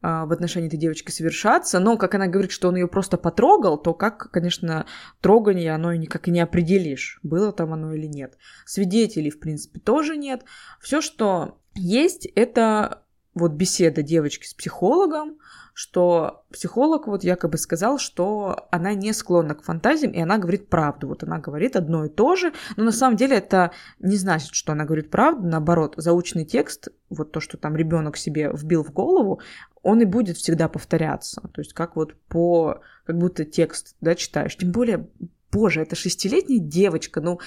а, 0.02 0.26
в 0.26 0.33
отношении 0.33 0.66
этой 0.66 0.79
девочки 0.79 1.12
совершаться. 1.12 1.79
Но, 1.79 1.96
как 1.96 2.14
она 2.14 2.26
говорит, 2.26 2.50
что 2.50 2.68
он 2.68 2.76
ее 2.76 2.88
просто 2.88 3.16
потрогал, 3.16 3.79
то 3.79 3.94
как, 3.94 4.31
конечно, 4.33 4.87
трогание, 5.20 5.72
оно 5.72 5.94
никак 5.94 6.26
и 6.26 6.33
не 6.33 6.40
определишь, 6.40 7.20
было 7.22 7.52
там 7.52 7.72
оно 7.72 7.92
или 7.92 8.07
нет. 8.07 8.37
Свидетелей, 8.64 9.31
в 9.31 9.38
принципе, 9.38 9.79
тоже 9.79 10.16
нет. 10.16 10.42
Все, 10.81 11.00
что 11.00 11.61
есть, 11.74 12.26
это 12.35 13.02
вот 13.37 13.53
беседа 13.53 14.03
девочки 14.03 14.46
с 14.46 14.55
психологом, 14.55 15.37
что 15.75 16.44
психолог 16.51 17.07
вот 17.07 17.22
якобы 17.22 17.59
сказал, 17.59 17.99
что 17.99 18.66
она 18.70 18.94
не 18.94 19.12
склонна 19.12 19.55
к 19.55 19.62
фантазиям, 19.62 20.12
и 20.12 20.20
она 20.20 20.38
говорит 20.38 20.70
правду. 20.70 21.07
Вот 21.07 21.22
она 21.22 21.38
говорит 21.38 21.77
одно 21.77 22.07
и 22.07 22.09
то 22.09 22.35
же, 22.35 22.55
но 22.79 22.85
на 22.85 22.92
самом 22.92 23.18
деле 23.18 23.37
это 23.37 23.72
не 23.99 24.16
значит, 24.16 24.55
что 24.55 24.72
она 24.72 24.87
говорит 24.87 25.11
правду, 25.11 25.46
наоборот, 25.46 25.94
заученный 25.99 26.46
текст, 26.46 26.88
вот 27.11 27.31
то, 27.31 27.40
что 27.40 27.59
там 27.59 27.77
ребенок 27.77 28.16
себе 28.16 28.51
вбил 28.55 28.83
в 28.83 28.90
голову, 28.90 29.40
он 29.83 30.01
и 30.01 30.07
будет 30.07 30.38
всегда 30.38 30.68
повторяться. 30.68 31.42
То 31.53 31.61
есть 31.61 31.75
как 31.75 31.94
вот 31.94 32.14
по, 32.29 32.81
как 33.05 33.18
будто 33.18 33.44
текст, 33.44 33.96
да, 34.01 34.14
читаешь. 34.14 34.57
Тем 34.57 34.72
более, 34.72 35.11
боже, 35.53 35.83
это 35.83 35.94
шестилетняя 35.94 36.59
девочка, 36.59 37.20
ну, 37.20 37.38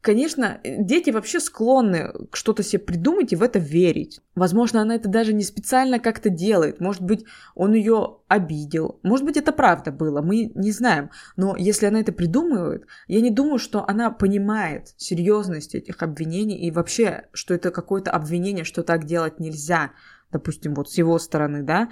Конечно, 0.00 0.60
дети 0.62 1.10
вообще 1.10 1.40
склонны 1.40 2.12
что-то 2.32 2.62
себе 2.62 2.78
придумать 2.78 3.32
и 3.32 3.36
в 3.36 3.42
это 3.42 3.58
верить. 3.58 4.20
Возможно, 4.36 4.80
она 4.80 4.94
это 4.94 5.08
даже 5.08 5.32
не 5.32 5.42
специально 5.42 5.98
как-то 5.98 6.30
делает. 6.30 6.80
Может 6.80 7.02
быть, 7.02 7.24
он 7.56 7.74
ее 7.74 8.18
обидел. 8.28 9.00
Может 9.02 9.26
быть, 9.26 9.36
это 9.36 9.50
правда 9.50 9.90
было. 9.90 10.22
Мы 10.22 10.52
не 10.54 10.70
знаем. 10.70 11.10
Но 11.36 11.56
если 11.56 11.86
она 11.86 12.00
это 12.00 12.12
придумывает, 12.12 12.86
я 13.08 13.20
не 13.20 13.30
думаю, 13.30 13.58
что 13.58 13.84
она 13.88 14.12
понимает 14.12 14.94
серьезность 14.96 15.74
этих 15.74 16.00
обвинений 16.02 16.58
и 16.66 16.70
вообще, 16.70 17.24
что 17.32 17.52
это 17.52 17.72
какое-то 17.72 18.12
обвинение, 18.12 18.64
что 18.64 18.84
так 18.84 19.04
делать 19.04 19.40
нельзя. 19.40 19.90
Допустим, 20.30 20.74
вот 20.74 20.90
с 20.90 20.98
его 20.98 21.18
стороны, 21.18 21.62
да 21.62 21.88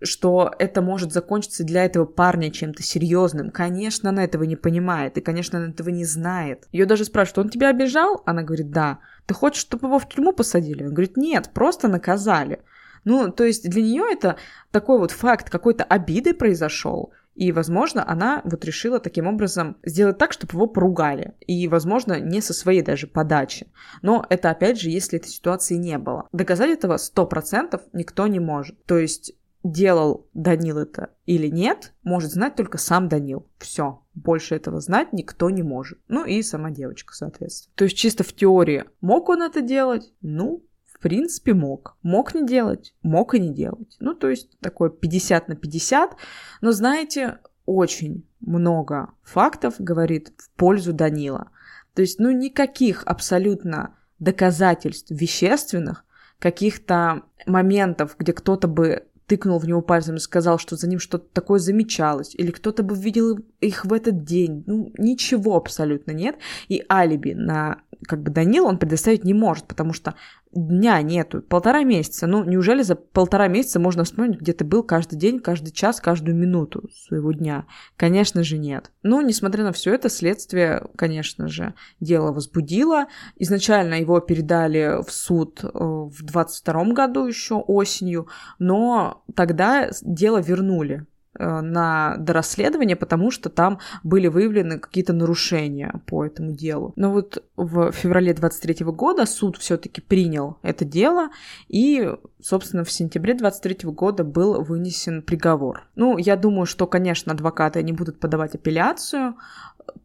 что 0.00 0.52
это 0.58 0.82
может 0.82 1.12
закончиться 1.12 1.64
для 1.64 1.84
этого 1.84 2.04
парня 2.04 2.50
чем-то 2.50 2.82
серьезным. 2.82 3.50
Конечно, 3.50 4.10
она 4.10 4.24
этого 4.24 4.44
не 4.44 4.56
понимает, 4.56 5.18
и, 5.18 5.20
конечно, 5.20 5.58
она 5.58 5.68
этого 5.68 5.88
не 5.88 6.04
знает. 6.04 6.66
Ее 6.72 6.86
даже 6.86 7.04
спрашивают, 7.04 7.46
он 7.46 7.50
тебя 7.50 7.68
обижал? 7.68 8.22
Она 8.26 8.42
говорит, 8.42 8.70
да. 8.70 9.00
Ты 9.26 9.34
хочешь, 9.34 9.60
чтобы 9.60 9.88
его 9.88 9.98
в 9.98 10.08
тюрьму 10.08 10.32
посадили? 10.32 10.84
Он 10.84 10.92
говорит, 10.92 11.16
нет, 11.16 11.50
просто 11.52 11.88
наказали. 11.88 12.62
Ну, 13.04 13.30
то 13.30 13.44
есть 13.44 13.68
для 13.68 13.82
нее 13.82 14.04
это 14.10 14.36
такой 14.70 14.98
вот 14.98 15.10
факт 15.10 15.50
какой-то 15.50 15.84
обиды 15.84 16.34
произошел, 16.34 17.12
и, 17.38 17.52
возможно, 17.52 18.04
она 18.04 18.42
вот 18.44 18.64
решила 18.64 18.98
таким 18.98 19.28
образом 19.28 19.76
сделать 19.84 20.18
так, 20.18 20.32
чтобы 20.32 20.54
его 20.54 20.66
поругали. 20.66 21.34
И, 21.46 21.68
возможно, 21.68 22.18
не 22.18 22.40
со 22.40 22.52
своей 22.52 22.82
даже 22.82 23.06
подачи. 23.06 23.68
Но 24.02 24.26
это, 24.28 24.50
опять 24.50 24.80
же, 24.80 24.90
если 24.90 25.20
этой 25.20 25.28
ситуации 25.28 25.76
не 25.76 25.98
было. 25.98 26.26
Доказать 26.32 26.70
этого 26.70 26.96
100% 26.96 27.80
никто 27.92 28.26
не 28.26 28.40
может. 28.40 28.84
То 28.86 28.98
есть 28.98 29.34
делал 29.62 30.26
Данил 30.34 30.78
это 30.78 31.10
или 31.26 31.48
нет, 31.48 31.92
может 32.02 32.30
знать 32.32 32.54
только 32.54 32.78
сам 32.78 33.08
Данил. 33.08 33.46
Все. 33.58 34.02
Больше 34.14 34.54
этого 34.54 34.80
знать 34.80 35.12
никто 35.12 35.50
не 35.50 35.62
может. 35.62 35.98
Ну 36.08 36.24
и 36.24 36.42
сама 36.42 36.70
девочка, 36.70 37.14
соответственно. 37.14 37.72
То 37.76 37.84
есть 37.84 37.96
чисто 37.96 38.24
в 38.24 38.32
теории 38.32 38.84
мог 39.00 39.28
он 39.28 39.42
это 39.42 39.60
делать? 39.60 40.12
Ну, 40.20 40.64
в 40.86 40.98
принципе, 41.00 41.54
мог. 41.54 41.96
Мог 42.02 42.34
не 42.34 42.46
делать, 42.46 42.94
мог 43.02 43.34
и 43.34 43.40
не 43.40 43.54
делать. 43.54 43.96
Ну, 44.00 44.14
то 44.14 44.28
есть 44.28 44.58
такое 44.60 44.90
50 44.90 45.48
на 45.48 45.56
50. 45.56 46.16
Но 46.60 46.72
знаете, 46.72 47.38
очень 47.66 48.26
много 48.40 49.12
фактов 49.22 49.74
говорит 49.78 50.32
в 50.36 50.50
пользу 50.56 50.92
Данила. 50.92 51.50
То 51.94 52.02
есть, 52.02 52.18
ну, 52.18 52.30
никаких 52.30 53.02
абсолютно 53.04 53.94
доказательств 54.18 55.10
вещественных, 55.10 56.04
каких-то 56.38 57.22
моментов, 57.46 58.16
где 58.18 58.32
кто-то 58.32 58.68
бы 58.68 59.08
тыкнул 59.28 59.58
в 59.58 59.66
него 59.68 59.82
пальцем 59.82 60.16
и 60.16 60.20
сказал, 60.20 60.58
что 60.58 60.74
за 60.74 60.88
ним 60.88 60.98
что-то 60.98 61.26
такое 61.32 61.60
замечалось, 61.60 62.34
или 62.34 62.50
кто-то 62.50 62.82
бы 62.82 62.96
видел 62.96 63.38
их 63.60 63.84
в 63.84 63.92
этот 63.92 64.24
день. 64.24 64.64
Ну, 64.66 64.92
ничего 64.98 65.54
абсолютно 65.54 66.12
нет. 66.12 66.36
И 66.68 66.82
алиби 66.90 67.34
на 67.34 67.82
как 68.06 68.22
бы 68.22 68.30
Данил 68.30 68.66
он 68.66 68.78
предоставить 68.78 69.24
не 69.24 69.34
может, 69.34 69.66
потому 69.66 69.92
что 69.92 70.14
дня 70.52 71.00
нету, 71.02 71.42
полтора 71.42 71.82
месяца. 71.84 72.26
Ну, 72.26 72.44
неужели 72.44 72.82
за 72.82 72.94
полтора 72.94 73.48
месяца 73.48 73.80
можно 73.80 74.04
вспомнить, 74.04 74.40
где 74.40 74.52
ты 74.52 74.64
был 74.64 74.82
каждый 74.82 75.16
день, 75.16 75.40
каждый 75.40 75.72
час, 75.72 76.00
каждую 76.00 76.36
минуту 76.36 76.88
своего 76.92 77.32
дня? 77.32 77.66
Конечно 77.96 78.42
же, 78.42 78.58
нет. 78.58 78.92
Но, 79.02 79.20
несмотря 79.22 79.64
на 79.64 79.72
все 79.72 79.94
это, 79.94 80.08
следствие, 80.08 80.86
конечно 80.96 81.48
же, 81.48 81.74
дело 82.00 82.32
возбудило. 82.32 83.06
Изначально 83.36 83.94
его 83.94 84.20
передали 84.20 85.02
в 85.02 85.10
суд 85.10 85.60
э, 85.62 85.68
в 85.72 86.22
22 86.22 86.84
году 86.92 87.26
еще 87.26 87.56
осенью, 87.56 88.28
но 88.58 89.24
тогда 89.34 89.90
дело 90.02 90.38
вернули 90.38 91.06
на 91.38 92.16
дорасследование, 92.18 92.96
потому 92.96 93.30
что 93.30 93.48
там 93.48 93.78
были 94.02 94.28
выявлены 94.28 94.78
какие-то 94.78 95.12
нарушения 95.12 96.00
по 96.06 96.24
этому 96.24 96.52
делу. 96.52 96.92
Но 96.96 97.12
вот 97.12 97.42
в 97.56 97.92
феврале 97.92 98.34
23 98.34 98.84
года 98.86 99.26
суд 99.26 99.56
все-таки 99.56 100.00
принял 100.00 100.56
это 100.62 100.84
дело, 100.84 101.28
и, 101.68 102.14
собственно, 102.40 102.84
в 102.84 102.90
сентябре 102.90 103.34
23 103.34 103.90
года 103.90 104.24
был 104.24 104.62
вынесен 104.62 105.22
приговор. 105.22 105.86
Ну, 105.94 106.18
я 106.18 106.36
думаю, 106.36 106.66
что, 106.66 106.86
конечно, 106.86 107.32
адвокаты 107.32 107.82
не 107.82 107.92
будут 107.92 108.20
подавать 108.20 108.54
апелляцию 108.54 109.36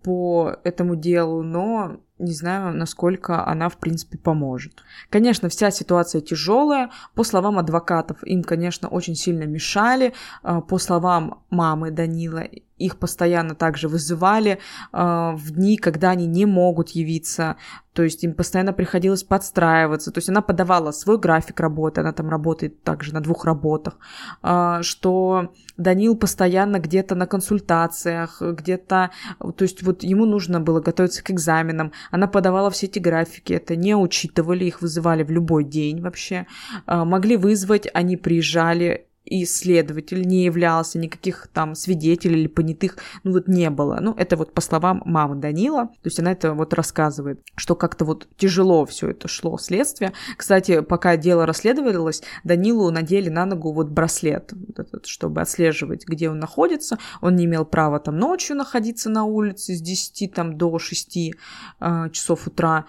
по 0.03 0.55
этому 0.63 0.95
делу, 0.95 1.43
но 1.43 1.97
не 2.23 2.33
знаю, 2.33 2.75
насколько 2.75 3.45
она, 3.45 3.69
в 3.69 3.77
принципе, 3.77 4.17
поможет. 4.17 4.83
Конечно, 5.09 5.49
вся 5.49 5.71
ситуация 5.71 6.21
тяжелая. 6.21 6.89
По 7.15 7.23
словам 7.23 7.59
адвокатов, 7.59 8.23
им, 8.23 8.43
конечно, 8.43 8.87
очень 8.87 9.15
сильно 9.15 9.43
мешали. 9.43 10.13
А, 10.41 10.61
по 10.61 10.77
словам 10.77 11.43
мамы 11.49 11.91
Данила, 11.91 12.43
их 12.77 12.97
постоянно 12.97 13.55
также 13.55 13.87
вызывали 13.87 14.59
э, 14.91 15.31
в 15.35 15.51
дни, 15.51 15.77
когда 15.77 16.11
они 16.11 16.25
не 16.25 16.45
могут 16.45 16.89
явиться, 16.89 17.57
то 17.93 18.03
есть 18.03 18.23
им 18.23 18.33
постоянно 18.33 18.73
приходилось 18.73 19.23
подстраиваться, 19.23 20.11
то 20.11 20.17
есть 20.17 20.29
она 20.29 20.41
подавала 20.41 20.91
свой 20.91 21.19
график 21.19 21.59
работы, 21.59 22.01
она 22.01 22.11
там 22.11 22.29
работает 22.29 22.83
также 22.83 23.13
на 23.13 23.21
двух 23.21 23.45
работах, 23.45 23.97
э, 24.41 24.79
что 24.81 25.53
Данил 25.77 26.15
постоянно 26.15 26.79
где-то 26.79 27.15
на 27.15 27.27
консультациях, 27.27 28.41
где-то, 28.41 29.11
то 29.39 29.63
есть 29.63 29.83
вот 29.83 30.03
ему 30.03 30.25
нужно 30.25 30.59
было 30.59 30.79
готовиться 30.79 31.23
к 31.23 31.31
экзаменам, 31.31 31.91
она 32.11 32.27
подавала 32.27 32.71
все 32.71 32.87
эти 32.87 32.99
графики, 32.99 33.53
это 33.53 33.75
не 33.75 33.95
учитывали, 33.95 34.65
их 34.65 34.81
вызывали 34.81 35.23
в 35.23 35.29
любой 35.29 35.63
день 35.63 36.01
вообще, 36.01 36.47
э, 36.87 37.03
могли 37.03 37.37
вызвать, 37.37 37.87
они 37.93 38.17
приезжали, 38.17 39.07
и 39.25 39.45
следователь 39.45 40.21
не 40.27 40.43
являлся, 40.43 40.99
никаких 40.99 41.47
там 41.53 41.75
свидетелей 41.75 42.41
или 42.41 42.47
понятых, 42.47 42.97
ну 43.23 43.33
вот 43.33 43.47
не 43.47 43.69
было. 43.69 43.99
Ну, 44.01 44.13
это 44.17 44.35
вот 44.35 44.53
по 44.53 44.61
словам 44.61 45.01
мамы 45.05 45.35
Данила, 45.35 45.87
то 45.87 46.05
есть 46.05 46.19
она 46.19 46.33
это 46.33 46.53
вот 46.53 46.73
рассказывает, 46.73 47.41
что 47.55 47.75
как-то 47.75 48.05
вот 48.05 48.27
тяжело 48.37 48.85
все 48.85 49.11
это 49.11 49.27
шло, 49.27 49.57
следствие. 49.57 50.13
Кстати, 50.37 50.81
пока 50.81 51.15
дело 51.17 51.45
расследовалось, 51.45 52.21
Данилу 52.43 52.91
надели 52.91 53.29
на 53.29 53.45
ногу 53.45 53.71
вот 53.71 53.89
браслет, 53.89 54.51
вот 54.53 54.79
этот, 54.79 55.05
чтобы 55.05 55.41
отслеживать, 55.41 56.05
где 56.07 56.29
он 56.29 56.39
находится. 56.39 56.97
Он 57.21 57.35
не 57.35 57.45
имел 57.45 57.65
права 57.65 57.99
там 57.99 58.17
ночью 58.17 58.55
находиться 58.55 59.09
на 59.09 59.23
улице 59.23 59.73
с 59.73 59.81
10 59.81 60.33
там 60.33 60.57
до 60.57 60.77
6 60.79 61.17
э, 61.17 62.09
часов 62.11 62.47
утра. 62.47 62.85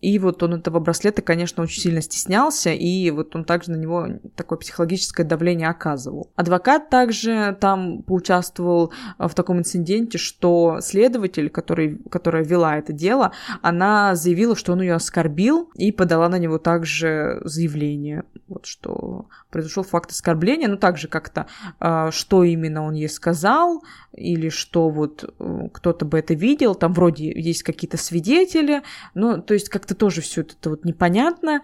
И 0.00 0.18
вот 0.18 0.42
он 0.42 0.54
этого 0.54 0.80
браслета, 0.80 1.22
конечно, 1.22 1.62
очень 1.62 1.80
сильно 1.80 2.02
стеснялся, 2.02 2.70
и 2.70 3.10
вот 3.10 3.34
он 3.34 3.44
также 3.44 3.70
на 3.70 3.76
него 3.76 4.06
такое 4.36 4.58
психологическое 4.58 5.24
давление 5.24 5.68
оказывал. 5.78 6.30
Адвокат 6.36 6.90
также 6.90 7.56
там 7.60 8.02
поучаствовал 8.02 8.92
в 9.18 9.32
таком 9.34 9.60
инциденте, 9.60 10.18
что 10.18 10.78
следователь, 10.80 11.50
который, 11.50 11.98
которая 12.10 12.44
вела 12.44 12.76
это 12.76 12.92
дело, 12.92 13.32
она 13.62 14.16
заявила, 14.16 14.56
что 14.56 14.72
он 14.72 14.82
ее 14.82 14.94
оскорбил, 14.94 15.70
и 15.74 15.92
подала 15.92 16.28
на 16.28 16.38
него 16.38 16.58
также 16.58 17.40
заявление, 17.44 18.24
вот 18.48 18.66
что 18.66 19.26
произошел 19.50 19.82
факт 19.82 20.10
оскорбления, 20.10 20.68
ну 20.68 20.76
также 20.76 21.08
как-то, 21.08 21.46
э, 21.80 22.10
что 22.10 22.44
именно 22.44 22.82
он 22.84 22.94
ей 22.94 23.08
сказал, 23.08 23.82
или 24.12 24.48
что 24.48 24.88
вот 24.88 25.24
э, 25.38 25.68
кто-то 25.72 26.04
бы 26.04 26.18
это 26.18 26.34
видел, 26.34 26.74
там 26.74 26.92
вроде 26.92 27.30
есть 27.30 27.62
какие-то 27.62 27.96
свидетели, 27.96 28.82
ну, 29.14 29.40
то 29.40 29.54
есть 29.54 29.68
как-то 29.68 29.94
тоже 29.94 30.20
все 30.20 30.42
это 30.42 30.70
вот 30.70 30.84
непонятно. 30.84 31.62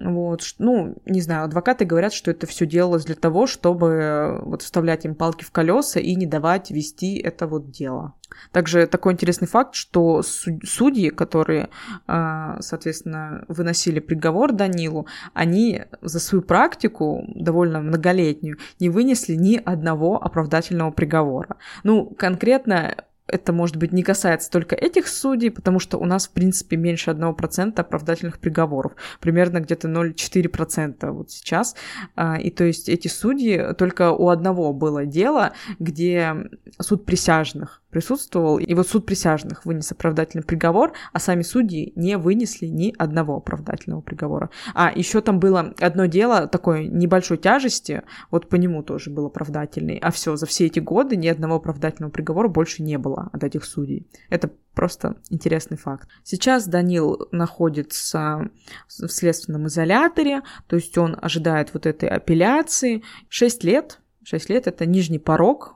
Вот, 0.00 0.42
ну, 0.58 0.96
не 1.06 1.20
знаю, 1.20 1.44
адвокаты 1.44 1.84
говорят, 1.84 2.12
что 2.12 2.30
это 2.30 2.46
все 2.46 2.66
делалось 2.66 3.04
для 3.04 3.14
того, 3.14 3.46
чтобы 3.46 4.40
вот 4.42 4.62
вставлять 4.62 5.04
им 5.04 5.14
палки 5.14 5.44
в 5.44 5.50
колеса 5.50 6.00
и 6.00 6.14
не 6.14 6.26
давать 6.26 6.70
вести 6.70 7.18
это 7.18 7.46
вот 7.46 7.70
дело. 7.70 8.14
Также 8.52 8.86
такой 8.86 9.14
интересный 9.14 9.48
факт, 9.48 9.74
что 9.74 10.22
судьи, 10.22 11.10
которые, 11.10 11.70
а, 12.06 12.60
соответственно, 12.60 13.44
выносили 13.48 14.00
приговор 14.00 14.52
Данилу, 14.52 15.06
они 15.34 15.84
за 16.02 16.20
свою 16.20 16.42
практику, 16.42 17.24
довольно 17.34 17.80
многолетнюю, 17.80 18.58
не 18.78 18.90
вынесли 18.90 19.34
ни 19.34 19.56
одного 19.56 20.22
оправдательного 20.22 20.90
приговора. 20.90 21.56
Ну, 21.82 22.06
конкретно 22.06 22.94
это, 23.28 23.52
может 23.52 23.76
быть, 23.76 23.92
не 23.92 24.02
касается 24.02 24.50
только 24.50 24.74
этих 24.74 25.06
судей, 25.06 25.50
потому 25.50 25.78
что 25.78 25.98
у 25.98 26.04
нас, 26.04 26.26
в 26.26 26.32
принципе, 26.32 26.76
меньше 26.76 27.10
1% 27.10 27.78
оправдательных 27.78 28.38
приговоров. 28.38 28.92
Примерно 29.20 29.60
где-то 29.60 29.88
0,4% 29.88 31.10
вот 31.10 31.30
сейчас. 31.30 31.76
А, 32.16 32.36
и 32.36 32.50
то 32.50 32.64
есть 32.64 32.88
эти 32.88 33.08
судьи, 33.08 33.74
только 33.76 34.12
у 34.12 34.28
одного 34.28 34.72
было 34.72 35.04
дело, 35.04 35.52
где 35.78 36.34
суд 36.80 37.04
присяжных 37.04 37.82
присутствовал, 37.90 38.58
и 38.58 38.74
вот 38.74 38.88
суд 38.88 39.06
присяжных 39.06 39.64
вынес 39.64 39.90
оправдательный 39.92 40.44
приговор, 40.44 40.92
а 41.12 41.18
сами 41.18 41.42
судьи 41.42 41.92
не 41.96 42.18
вынесли 42.18 42.66
ни 42.66 42.94
одного 42.96 43.36
оправдательного 43.36 44.00
приговора. 44.00 44.50
А 44.74 44.92
еще 44.94 45.20
там 45.20 45.40
было 45.40 45.74
одно 45.80 46.06
дело 46.06 46.46
такой 46.46 46.86
небольшой 46.88 47.38
тяжести, 47.38 48.02
вот 48.30 48.48
по 48.48 48.56
нему 48.56 48.82
тоже 48.82 49.10
был 49.10 49.26
оправдательный, 49.26 49.98
а 49.98 50.10
все, 50.10 50.36
за 50.36 50.46
все 50.46 50.66
эти 50.66 50.80
годы 50.80 51.16
ни 51.16 51.28
одного 51.28 51.56
оправдательного 51.56 52.10
приговора 52.10 52.48
больше 52.48 52.82
не 52.82 52.98
было 52.98 53.30
от 53.32 53.44
этих 53.44 53.64
судей. 53.64 54.06
Это 54.28 54.50
просто 54.74 55.16
интересный 55.28 55.76
факт. 55.76 56.08
Сейчас 56.22 56.68
Данил 56.68 57.28
находится 57.32 58.48
в 58.86 59.08
следственном 59.08 59.66
изоляторе, 59.66 60.42
то 60.68 60.76
есть 60.76 60.96
он 60.98 61.16
ожидает 61.20 61.74
вот 61.74 61.86
этой 61.86 62.08
апелляции. 62.08 63.02
Шесть 63.28 63.64
лет, 63.64 63.98
шесть 64.22 64.48
лет 64.50 64.66
это 64.66 64.86
нижний 64.86 65.18
порог 65.18 65.74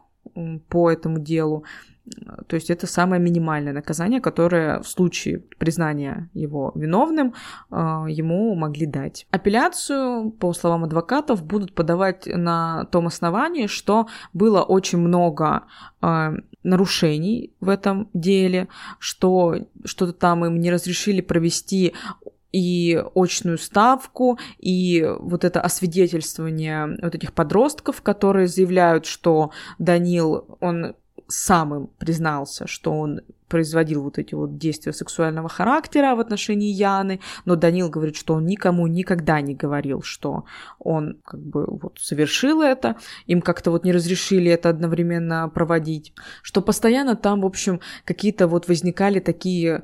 по 0.68 0.90
этому 0.90 1.18
делу. 1.18 1.64
То 2.48 2.56
есть 2.56 2.70
это 2.70 2.86
самое 2.86 3.22
минимальное 3.22 3.72
наказание, 3.72 4.20
которое 4.20 4.80
в 4.80 4.88
случае 4.88 5.38
признания 5.58 6.30
его 6.34 6.72
виновным 6.74 7.34
а, 7.70 8.06
ему 8.08 8.54
могли 8.54 8.86
дать. 8.86 9.26
Апелляцию, 9.30 10.30
по 10.32 10.52
словам 10.52 10.84
адвокатов, 10.84 11.44
будут 11.44 11.74
подавать 11.74 12.26
на 12.26 12.86
том 12.86 13.06
основании, 13.06 13.68
что 13.68 14.08
было 14.32 14.62
очень 14.62 14.98
много 14.98 15.62
а, 16.00 16.34
нарушений 16.64 17.54
в 17.60 17.68
этом 17.68 18.08
деле, 18.12 18.68
что 18.98 19.56
что-то 19.84 20.12
там 20.12 20.44
им 20.44 20.60
не 20.60 20.70
разрешили 20.70 21.20
провести 21.20 21.94
и 22.52 23.02
очную 23.14 23.58
ставку, 23.58 24.38
и 24.58 25.08
вот 25.20 25.44
это 25.44 25.60
освидетельствование 25.60 26.98
вот 27.02 27.14
этих 27.14 27.32
подростков, 27.32 28.02
которые 28.02 28.46
заявляют, 28.46 29.06
что 29.06 29.52
Данил, 29.78 30.58
он 30.60 30.94
самым 31.28 31.88
признался, 31.98 32.66
что 32.66 32.92
он 32.98 33.20
производил 33.52 34.02
вот 34.02 34.18
эти 34.18 34.34
вот 34.34 34.56
действия 34.56 34.94
сексуального 34.94 35.46
характера 35.46 36.14
в 36.14 36.20
отношении 36.20 36.72
Яны, 36.72 37.20
но 37.44 37.54
Данил 37.54 37.90
говорит, 37.90 38.16
что 38.16 38.32
он 38.32 38.46
никому 38.46 38.86
никогда 38.86 39.42
не 39.42 39.54
говорил, 39.54 40.00
что 40.02 40.44
он 40.78 41.18
как 41.22 41.40
бы 41.40 41.66
вот 41.66 41.98
совершил 42.00 42.62
это, 42.62 42.96
им 43.26 43.42
как-то 43.42 43.70
вот 43.70 43.84
не 43.84 43.92
разрешили 43.92 44.50
это 44.50 44.70
одновременно 44.70 45.50
проводить, 45.54 46.14
что 46.40 46.62
постоянно 46.62 47.14
там, 47.14 47.42
в 47.42 47.46
общем, 47.46 47.80
какие-то 48.06 48.46
вот 48.46 48.68
возникали 48.68 49.20
такие 49.20 49.82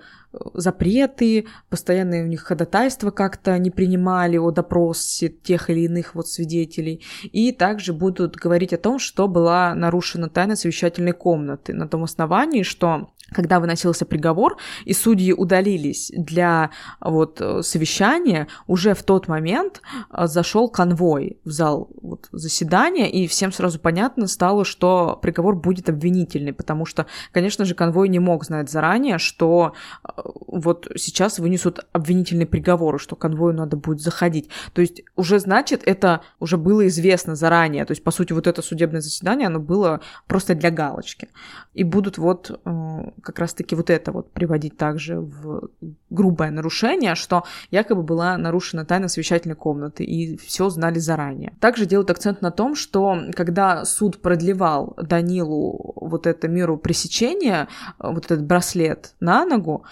запреты, 0.54 1.46
постоянные 1.70 2.24
у 2.24 2.26
них 2.26 2.42
ходатайства 2.42 3.10
как-то 3.10 3.58
не 3.58 3.70
принимали 3.70 4.36
о 4.36 4.50
допросе 4.50 5.28
тех 5.28 5.70
или 5.70 5.80
иных 5.80 6.14
вот 6.14 6.28
свидетелей. 6.28 7.04
И 7.32 7.52
также 7.52 7.92
будут 7.92 8.36
говорить 8.36 8.72
о 8.72 8.78
том, 8.78 8.98
что 8.98 9.26
была 9.28 9.74
нарушена 9.74 10.28
тайна 10.28 10.56
совещательной 10.56 11.12
комнаты 11.12 11.72
на 11.72 11.88
том 11.88 12.04
основании, 12.04 12.62
что 12.62 13.08
когда 13.32 13.60
выносился 13.60 14.06
приговор, 14.06 14.56
и 14.84 14.92
судьи 14.92 15.32
удалились 15.32 16.10
для 16.14 16.70
вот 17.00 17.42
совещания, 17.62 18.48
уже 18.66 18.94
в 18.94 19.02
тот 19.02 19.28
момент 19.28 19.82
а, 20.10 20.26
зашел 20.26 20.68
конвой 20.68 21.38
в 21.44 21.50
зал 21.50 21.90
вот, 22.00 22.28
заседания, 22.32 23.10
и 23.10 23.26
всем 23.26 23.52
сразу 23.52 23.78
понятно 23.78 24.26
стало, 24.26 24.64
что 24.64 25.18
приговор 25.20 25.56
будет 25.56 25.88
обвинительный, 25.88 26.52
потому 26.52 26.86
что, 26.86 27.06
конечно 27.32 27.64
же, 27.64 27.74
конвой 27.74 28.08
не 28.08 28.18
мог 28.18 28.44
знать 28.44 28.70
заранее, 28.70 29.18
что 29.18 29.74
а, 30.02 30.22
вот 30.46 30.88
сейчас 30.96 31.38
вынесут 31.38 31.80
обвинительный 31.92 32.46
приговор, 32.46 33.00
что 33.00 33.16
конвою 33.16 33.54
надо 33.54 33.76
будет 33.76 34.00
заходить. 34.00 34.48
То 34.72 34.80
есть 34.80 35.02
уже, 35.16 35.38
значит, 35.38 35.82
это 35.84 36.22
уже 36.40 36.56
было 36.56 36.86
известно 36.88 37.36
заранее. 37.36 37.84
То 37.84 37.92
есть, 37.92 38.02
по 38.02 38.10
сути, 38.10 38.32
вот 38.32 38.46
это 38.46 38.62
судебное 38.62 39.00
заседание, 39.00 39.46
оно 39.46 39.60
было 39.60 40.00
просто 40.26 40.54
для 40.54 40.70
галочки. 40.70 41.28
И 41.74 41.84
будут 41.84 42.18
вот 42.18 42.50
э, 42.64 43.10
как 43.22 43.38
раз-таки 43.38 43.74
вот 43.74 43.90
это 43.90 44.12
вот 44.12 44.30
приводить 44.30 44.76
также 44.76 45.20
в 45.20 45.70
грубое 46.10 46.50
нарушение, 46.50 47.14
что 47.14 47.44
якобы 47.70 48.02
была 48.02 48.36
нарушена 48.36 48.84
тайна 48.84 49.08
совещательной 49.08 49.56
комнаты, 49.56 50.04
и 50.04 50.36
все 50.36 50.68
знали 50.68 50.98
заранее. 50.98 51.52
Также 51.60 51.86
делают 51.86 52.10
акцент 52.10 52.42
на 52.42 52.50
том, 52.50 52.74
что 52.74 53.18
когда 53.34 53.84
суд 53.84 54.20
продлевал 54.20 54.94
Данилу 54.96 55.92
вот 55.96 56.26
это 56.26 56.48
меру 56.48 56.76
пресечения, 56.78 57.68
вот 57.98 58.26
этот 58.26 58.44
браслет 58.44 59.14
на 59.20 59.44
ногу, 59.44 59.84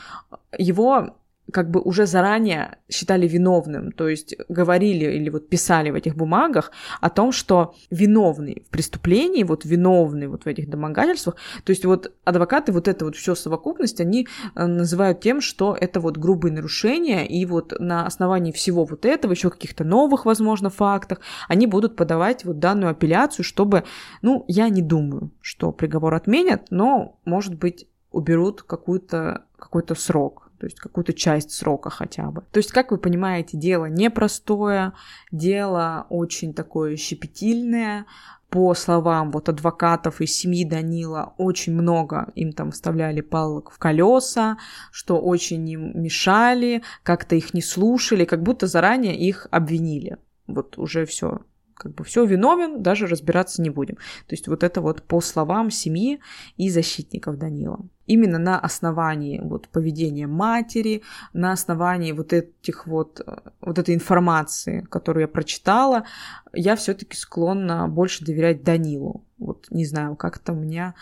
его 0.56 1.16
как 1.52 1.70
бы 1.70 1.80
уже 1.80 2.06
заранее 2.06 2.78
считали 2.88 3.28
виновным, 3.28 3.92
то 3.92 4.08
есть 4.08 4.34
говорили 4.48 5.04
или 5.04 5.30
вот 5.30 5.48
писали 5.48 5.90
в 5.90 5.94
этих 5.94 6.16
бумагах 6.16 6.72
о 7.00 7.08
том, 7.08 7.32
что 7.32 7.74
виновный 7.90 8.64
в 8.66 8.70
преступлении, 8.70 9.44
вот 9.44 9.64
виновный 9.64 10.26
вот 10.26 10.44
в 10.44 10.46
этих 10.48 10.68
домогательствах, 10.68 11.36
то 11.64 11.70
есть 11.70 11.84
вот 11.84 12.12
адвокаты 12.24 12.72
вот 12.72 12.88
это 12.88 13.04
вот 13.04 13.16
все 13.16 13.34
совокупность, 13.34 14.00
они 14.00 14.26
э, 14.54 14.66
называют 14.66 15.20
тем, 15.20 15.40
что 15.40 15.76
это 15.78 16.00
вот 16.00 16.16
грубые 16.16 16.52
нарушения, 16.52 17.26
и 17.26 17.46
вот 17.46 17.74
на 17.78 18.06
основании 18.06 18.52
всего 18.52 18.84
вот 18.84 19.04
этого, 19.04 19.32
еще 19.32 19.50
каких-то 19.50 19.84
новых, 19.84 20.26
возможно, 20.26 20.70
фактах, 20.70 21.20
они 21.48 21.66
будут 21.66 21.96
подавать 21.96 22.44
вот 22.44 22.58
данную 22.58 22.90
апелляцию, 22.90 23.44
чтобы, 23.44 23.84
ну, 24.22 24.44
я 24.48 24.68
не 24.68 24.82
думаю, 24.82 25.30
что 25.40 25.70
приговор 25.72 26.14
отменят, 26.14 26.66
но, 26.70 27.18
может 27.24 27.54
быть, 27.54 27.86
уберут 28.10 28.62
какую-то 28.62 29.44
какой-то 29.58 29.94
срок 29.94 30.45
то 30.58 30.66
есть 30.66 30.78
какую-то 30.78 31.12
часть 31.12 31.50
срока 31.50 31.90
хотя 31.90 32.30
бы. 32.30 32.42
То 32.52 32.58
есть, 32.58 32.72
как 32.72 32.90
вы 32.90 32.98
понимаете, 32.98 33.56
дело 33.56 33.86
непростое, 33.86 34.92
дело 35.30 36.06
очень 36.08 36.54
такое 36.54 36.96
щепетильное, 36.96 38.06
по 38.48 38.74
словам 38.74 39.32
вот 39.32 39.48
адвокатов 39.48 40.20
из 40.20 40.32
семьи 40.32 40.64
Данила, 40.64 41.34
очень 41.36 41.74
много 41.74 42.32
им 42.36 42.52
там 42.52 42.70
вставляли 42.70 43.20
палок 43.20 43.70
в 43.70 43.78
колеса, 43.78 44.58
что 44.92 45.20
очень 45.20 45.68
им 45.68 46.00
мешали, 46.00 46.82
как-то 47.02 47.34
их 47.34 47.54
не 47.54 47.62
слушали, 47.62 48.24
как 48.24 48.42
будто 48.42 48.66
заранее 48.66 49.16
их 49.16 49.48
обвинили. 49.50 50.18
Вот 50.46 50.78
уже 50.78 51.06
все 51.06 51.40
как 51.76 51.94
бы 51.94 52.04
все 52.04 52.24
виновен, 52.24 52.82
даже 52.82 53.06
разбираться 53.06 53.62
не 53.62 53.70
будем. 53.70 53.96
То 53.96 54.32
есть 54.32 54.48
вот 54.48 54.62
это 54.62 54.80
вот 54.80 55.02
по 55.02 55.20
словам 55.20 55.70
семьи 55.70 56.20
и 56.56 56.70
защитников 56.70 57.38
Данила. 57.38 57.86
Именно 58.06 58.38
на 58.38 58.58
основании 58.58 59.40
вот 59.40 59.68
поведения 59.68 60.26
матери, 60.26 61.02
на 61.32 61.52
основании 61.52 62.12
вот 62.12 62.32
этих 62.32 62.86
вот, 62.86 63.20
вот 63.60 63.78
этой 63.78 63.94
информации, 63.94 64.86
которую 64.90 65.22
я 65.22 65.28
прочитала, 65.28 66.04
я 66.52 66.76
все-таки 66.76 67.16
склонна 67.16 67.88
больше 67.88 68.24
доверять 68.24 68.62
Данилу. 68.62 69.24
Вот 69.38 69.66
не 69.70 69.84
знаю, 69.84 70.16
как-то 70.16 70.52
у 70.52 70.56
меня 70.56 70.94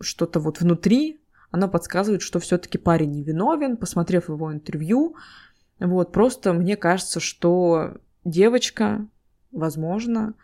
что-то 0.00 0.40
вот 0.40 0.60
внутри, 0.60 1.20
оно 1.50 1.68
подсказывает, 1.68 2.22
что 2.22 2.38
все-таки 2.38 2.78
парень 2.78 3.10
не 3.10 3.22
виновен, 3.22 3.76
посмотрев 3.76 4.28
его 4.28 4.52
интервью. 4.52 5.16
Вот, 5.78 6.12
просто 6.12 6.52
мне 6.52 6.76
кажется, 6.76 7.20
что 7.20 7.96
девочка 8.24 9.06
возможно, 9.52 10.34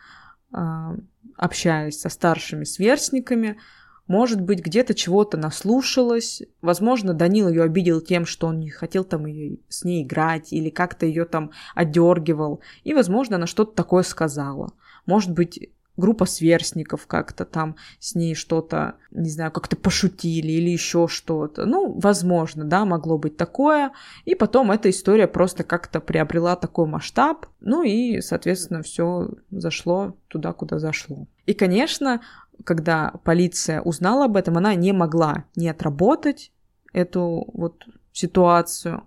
а, 0.52 0.94
общаясь 1.36 2.00
со 2.00 2.08
старшими 2.08 2.64
сверстниками, 2.64 3.58
может 4.06 4.40
быть, 4.40 4.60
где-то 4.60 4.94
чего-то 4.94 5.36
наслушалась. 5.36 6.42
Возможно, 6.62 7.12
Данил 7.12 7.48
ее 7.48 7.64
обидел 7.64 8.00
тем, 8.00 8.24
что 8.24 8.46
он 8.46 8.60
не 8.60 8.70
хотел 8.70 9.02
там 9.02 9.26
ее 9.26 9.58
с 9.68 9.82
ней 9.82 10.04
играть 10.04 10.52
или 10.52 10.70
как-то 10.70 11.06
ее 11.06 11.24
там 11.24 11.50
одергивал. 11.74 12.60
И, 12.84 12.94
возможно, 12.94 13.36
она 13.36 13.46
что-то 13.46 13.72
такое 13.74 14.04
сказала. 14.04 14.72
Может 15.06 15.32
быть, 15.32 15.70
группа 15.96 16.26
сверстников 16.26 17.06
как-то 17.06 17.44
там 17.44 17.76
с 17.98 18.14
ней 18.14 18.34
что-то, 18.34 18.96
не 19.10 19.30
знаю, 19.30 19.50
как-то 19.50 19.76
пошутили 19.76 20.52
или 20.52 20.70
еще 20.70 21.08
что-то. 21.08 21.66
Ну, 21.66 21.98
возможно, 21.98 22.64
да, 22.64 22.84
могло 22.84 23.18
быть 23.18 23.36
такое. 23.36 23.92
И 24.24 24.34
потом 24.34 24.70
эта 24.70 24.90
история 24.90 25.26
просто 25.26 25.64
как-то 25.64 26.00
приобрела 26.00 26.56
такой 26.56 26.86
масштаб. 26.86 27.46
Ну 27.60 27.82
и, 27.82 28.20
соответственно, 28.20 28.82
все 28.82 29.30
зашло 29.50 30.16
туда, 30.28 30.52
куда 30.52 30.78
зашло. 30.78 31.26
И, 31.46 31.54
конечно, 31.54 32.20
когда 32.64 33.12
полиция 33.24 33.80
узнала 33.80 34.26
об 34.26 34.36
этом, 34.36 34.56
она 34.56 34.74
не 34.74 34.92
могла 34.92 35.44
не 35.54 35.68
отработать 35.68 36.52
эту 36.92 37.48
вот 37.52 37.84
ситуацию. 38.12 39.06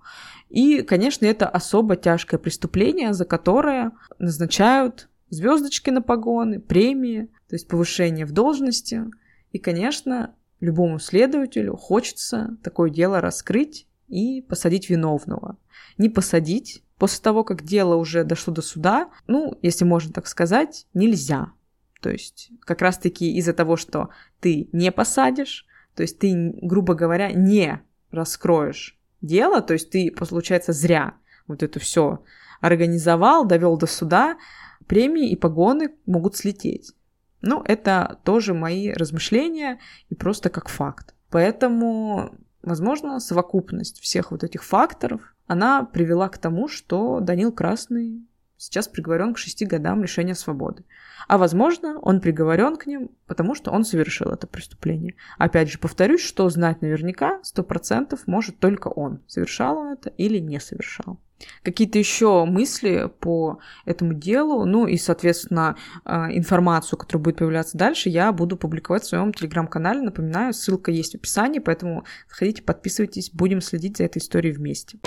И, 0.50 0.82
конечно, 0.82 1.26
это 1.26 1.48
особо 1.48 1.96
тяжкое 1.96 2.40
преступление, 2.40 3.14
за 3.14 3.26
которое 3.26 3.92
назначают 4.18 5.09
звездочки 5.30 5.90
на 5.90 6.02
погоны, 6.02 6.60
премии, 6.60 7.30
то 7.48 7.56
есть 7.56 7.68
повышение 7.68 8.26
в 8.26 8.32
должности. 8.32 9.06
И, 9.52 9.60
конечно, 9.60 10.36
любому 10.60 11.00
следователю 11.00 11.76
хочется 11.76 12.58
такое 12.64 12.90
дело 12.90 13.22
раскрыть 13.22 13.88
и 14.08 14.42
посадить 14.42 14.90
виновного. 14.90 15.58
Не 15.98 16.10
посадить 16.10 16.84
после 16.98 17.22
того, 17.22 17.44
как 17.44 17.64
дело 17.64 17.96
уже 17.96 18.24
дошло 18.24 18.54
до 18.54 18.62
суда, 18.62 19.10
ну, 19.28 19.58
если 19.62 19.86
можно 19.86 20.14
так 20.14 20.28
сказать, 20.28 20.86
нельзя. 20.94 21.54
То 22.02 22.10
есть 22.10 22.52
как 22.62 22.82
раз-таки 22.82 23.34
из-за 23.38 23.54
того, 23.54 23.76
что 23.76 24.10
ты 24.40 24.70
не 24.72 24.92
посадишь, 24.92 25.66
то 25.96 26.02
есть 26.02 26.20
ты, 26.20 26.54
грубо 26.62 26.94
говоря, 26.94 27.32
не 27.32 27.82
раскроешь 28.12 28.98
дело, 29.22 29.62
то 29.62 29.74
есть 29.74 29.90
ты, 29.90 30.12
получается, 30.12 30.72
зря 30.72 31.16
вот 31.48 31.64
это 31.64 31.80
все 31.80 32.24
организовал, 32.62 33.46
довел 33.46 33.78
до 33.78 33.88
суда, 33.88 34.38
премии 34.88 35.30
и 35.30 35.36
погоны 35.36 35.94
могут 36.06 36.36
слететь. 36.36 36.94
Ну, 37.42 37.62
это 37.64 38.20
тоже 38.24 38.54
мои 38.54 38.92
размышления 38.92 39.80
и 40.10 40.16
просто 40.16 40.50
как 40.50 40.68
факт. 40.68 41.16
Поэтому, 41.30 42.36
возможно, 42.64 43.20
совокупность 43.20 44.00
всех 44.00 44.32
вот 44.32 44.44
этих 44.44 44.64
факторов, 44.64 45.36
она 45.48 45.84
привела 45.84 46.30
к 46.30 46.38
тому, 46.38 46.68
что 46.68 47.20
Данил 47.22 47.52
Красный 47.52 48.26
сейчас 48.60 48.88
приговорен 48.88 49.34
к 49.34 49.40
шести 49.40 49.66
годам 49.66 50.04
лишения 50.04 50.36
свободы. 50.36 50.84
А 51.28 51.38
возможно, 51.38 51.98
он 52.00 52.22
приговорен 52.22 52.76
к 52.76 52.86
ним, 52.86 53.10
потому 53.26 53.56
что 53.56 53.72
он 53.72 53.86
совершил 53.86 54.32
это 54.32 54.46
преступление. 54.48 55.16
Опять 55.38 55.72
же, 55.72 55.80
повторюсь, 55.80 56.22
что 56.22 56.50
знать 56.50 56.82
наверняка 56.82 57.40
сто 57.42 57.64
процентов 57.64 58.28
может 58.28 58.60
только 58.60 58.90
он, 58.90 59.22
совершал 59.28 59.78
он 59.78 59.94
это 59.94 60.10
или 60.10 60.38
не 60.40 60.60
совершал. 60.60 61.20
Какие-то 61.64 61.98
еще 61.98 62.44
мысли 62.44 63.10
по 63.20 63.60
этому 63.86 64.14
делу, 64.14 64.66
ну 64.66 64.88
и, 64.88 64.98
соответственно, 64.98 65.78
а, 66.04 66.30
информацию, 66.32 67.00
которая 67.00 67.24
будет 67.24 67.38
появляться 67.38 67.78
дальше, 67.78 68.10
я 68.10 68.34
буду 68.34 68.58
публиковать 68.58 69.04
в 69.04 69.08
своем 69.08 69.34
телеграм-канале. 69.34 70.02
Напоминаю, 70.02 70.54
ссылка 70.54 70.92
есть 70.92 71.14
в 71.14 71.16
описании, 71.16 71.60
поэтому 71.60 72.04
заходите, 72.28 72.62
подписывайтесь, 72.62 73.32
будем 73.32 73.62
следить 73.62 73.98
за 73.98 74.04
этой 74.04 74.18
историей 74.18 74.54
вместе. 74.54 75.00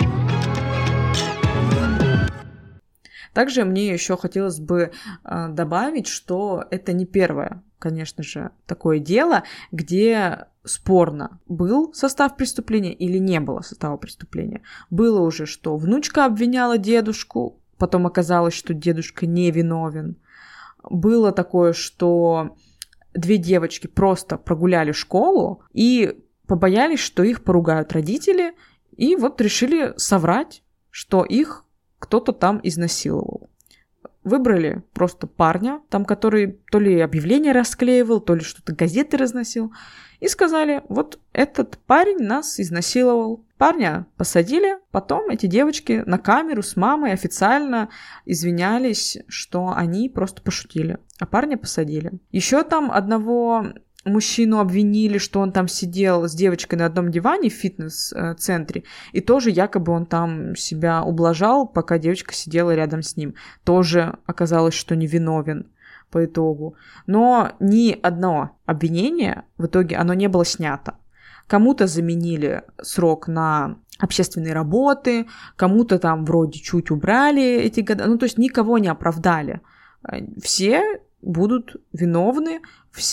Также 3.33 3.65
мне 3.65 3.91
еще 3.91 4.15
хотелось 4.15 4.59
бы 4.59 4.91
э, 5.23 5.47
добавить, 5.49 6.07
что 6.07 6.65
это 6.69 6.93
не 6.93 7.05
первое, 7.05 7.63
конечно 7.79 8.23
же, 8.23 8.51
такое 8.65 8.99
дело, 8.99 9.43
где 9.71 10.45
спорно, 10.63 11.39
был 11.47 11.93
состав 11.93 12.37
преступления 12.37 12.93
или 12.93 13.17
не 13.17 13.39
было 13.39 13.61
состава 13.61 13.97
преступления. 13.97 14.61
Было 14.89 15.19
уже, 15.19 15.45
что 15.45 15.75
внучка 15.75 16.25
обвиняла 16.25 16.77
дедушку, 16.77 17.59
потом 17.77 18.07
оказалось, 18.07 18.53
что 18.53 18.73
дедушка 18.73 19.25
не 19.25 19.51
виновен. 19.51 20.15
Было 20.89 21.31
такое, 21.31 21.73
что 21.73 22.55
две 23.13 23.37
девочки 23.37 23.87
просто 23.87 24.37
прогуляли 24.37 24.91
школу 24.91 25.63
и 25.73 26.23
побоялись, 26.47 26.99
что 26.99 27.23
их 27.23 27.43
поругают 27.43 27.93
родители, 27.93 28.53
и 28.95 29.15
вот 29.15 29.41
решили 29.41 29.93
соврать, 29.97 30.63
что 30.89 31.25
их 31.25 31.62
кто-то 32.03 32.33
там 32.33 32.59
изнасиловал. 32.63 33.49
Выбрали 34.25 34.83
просто 34.93 35.25
парня, 35.25 35.79
там, 35.89 36.03
который 36.03 36.59
то 36.69 36.77
ли 36.77 36.99
объявление 36.99 37.53
расклеивал, 37.53 38.19
то 38.19 38.35
ли 38.35 38.41
что-то 38.41 38.75
газеты 38.75 39.15
разносил, 39.15 39.71
и 40.19 40.27
сказали, 40.27 40.83
вот 40.89 41.19
этот 41.31 41.77
парень 41.77 42.19
нас 42.19 42.59
изнасиловал. 42.59 43.45
Парня 43.57 44.05
посадили, 44.17 44.79
потом 44.91 45.29
эти 45.29 45.45
девочки 45.45 46.03
на 46.05 46.17
камеру 46.17 46.61
с 46.61 46.75
мамой 46.75 47.13
официально 47.13 47.87
извинялись, 48.25 49.19
что 49.29 49.71
они 49.73 50.09
просто 50.09 50.41
пошутили, 50.41 50.97
а 51.19 51.25
парня 51.25 51.57
посадили. 51.57 52.11
Еще 52.31 52.63
там 52.63 52.91
одного 52.91 53.67
мужчину 54.05 54.59
обвинили, 54.59 55.17
что 55.17 55.39
он 55.39 55.51
там 55.51 55.67
сидел 55.67 56.27
с 56.27 56.33
девочкой 56.33 56.79
на 56.79 56.85
одном 56.85 57.11
диване 57.11 57.49
в 57.49 57.53
фитнес-центре, 57.53 58.83
и 59.11 59.21
тоже 59.21 59.49
якобы 59.49 59.91
он 59.93 60.05
там 60.05 60.55
себя 60.55 61.03
ублажал, 61.03 61.67
пока 61.67 61.97
девочка 61.97 62.33
сидела 62.33 62.75
рядом 62.75 63.01
с 63.01 63.15
ним. 63.17 63.35
Тоже 63.63 64.17
оказалось, 64.25 64.73
что 64.73 64.95
невиновен 64.95 65.71
по 66.11 66.25
итогу. 66.25 66.75
Но 67.07 67.53
ни 67.59 67.97
одно 68.01 68.57
обвинение 68.65 69.45
в 69.57 69.65
итоге 69.65 69.95
оно 69.97 70.13
не 70.13 70.27
было 70.27 70.45
снято. 70.45 70.97
Кому-то 71.47 71.87
заменили 71.87 72.63
срок 72.81 73.27
на 73.27 73.77
общественные 73.99 74.53
работы, 74.53 75.27
кому-то 75.55 75.99
там 75.99 76.25
вроде 76.25 76.59
чуть 76.59 76.91
убрали 76.91 77.43
эти 77.43 77.81
года. 77.81 78.05
Ну, 78.07 78.17
то 78.17 78.25
есть 78.25 78.37
никого 78.37 78.77
не 78.77 78.87
оправдали. 78.87 79.61
Все 80.41 80.99
будут 81.21 81.77
виновны 81.93 82.61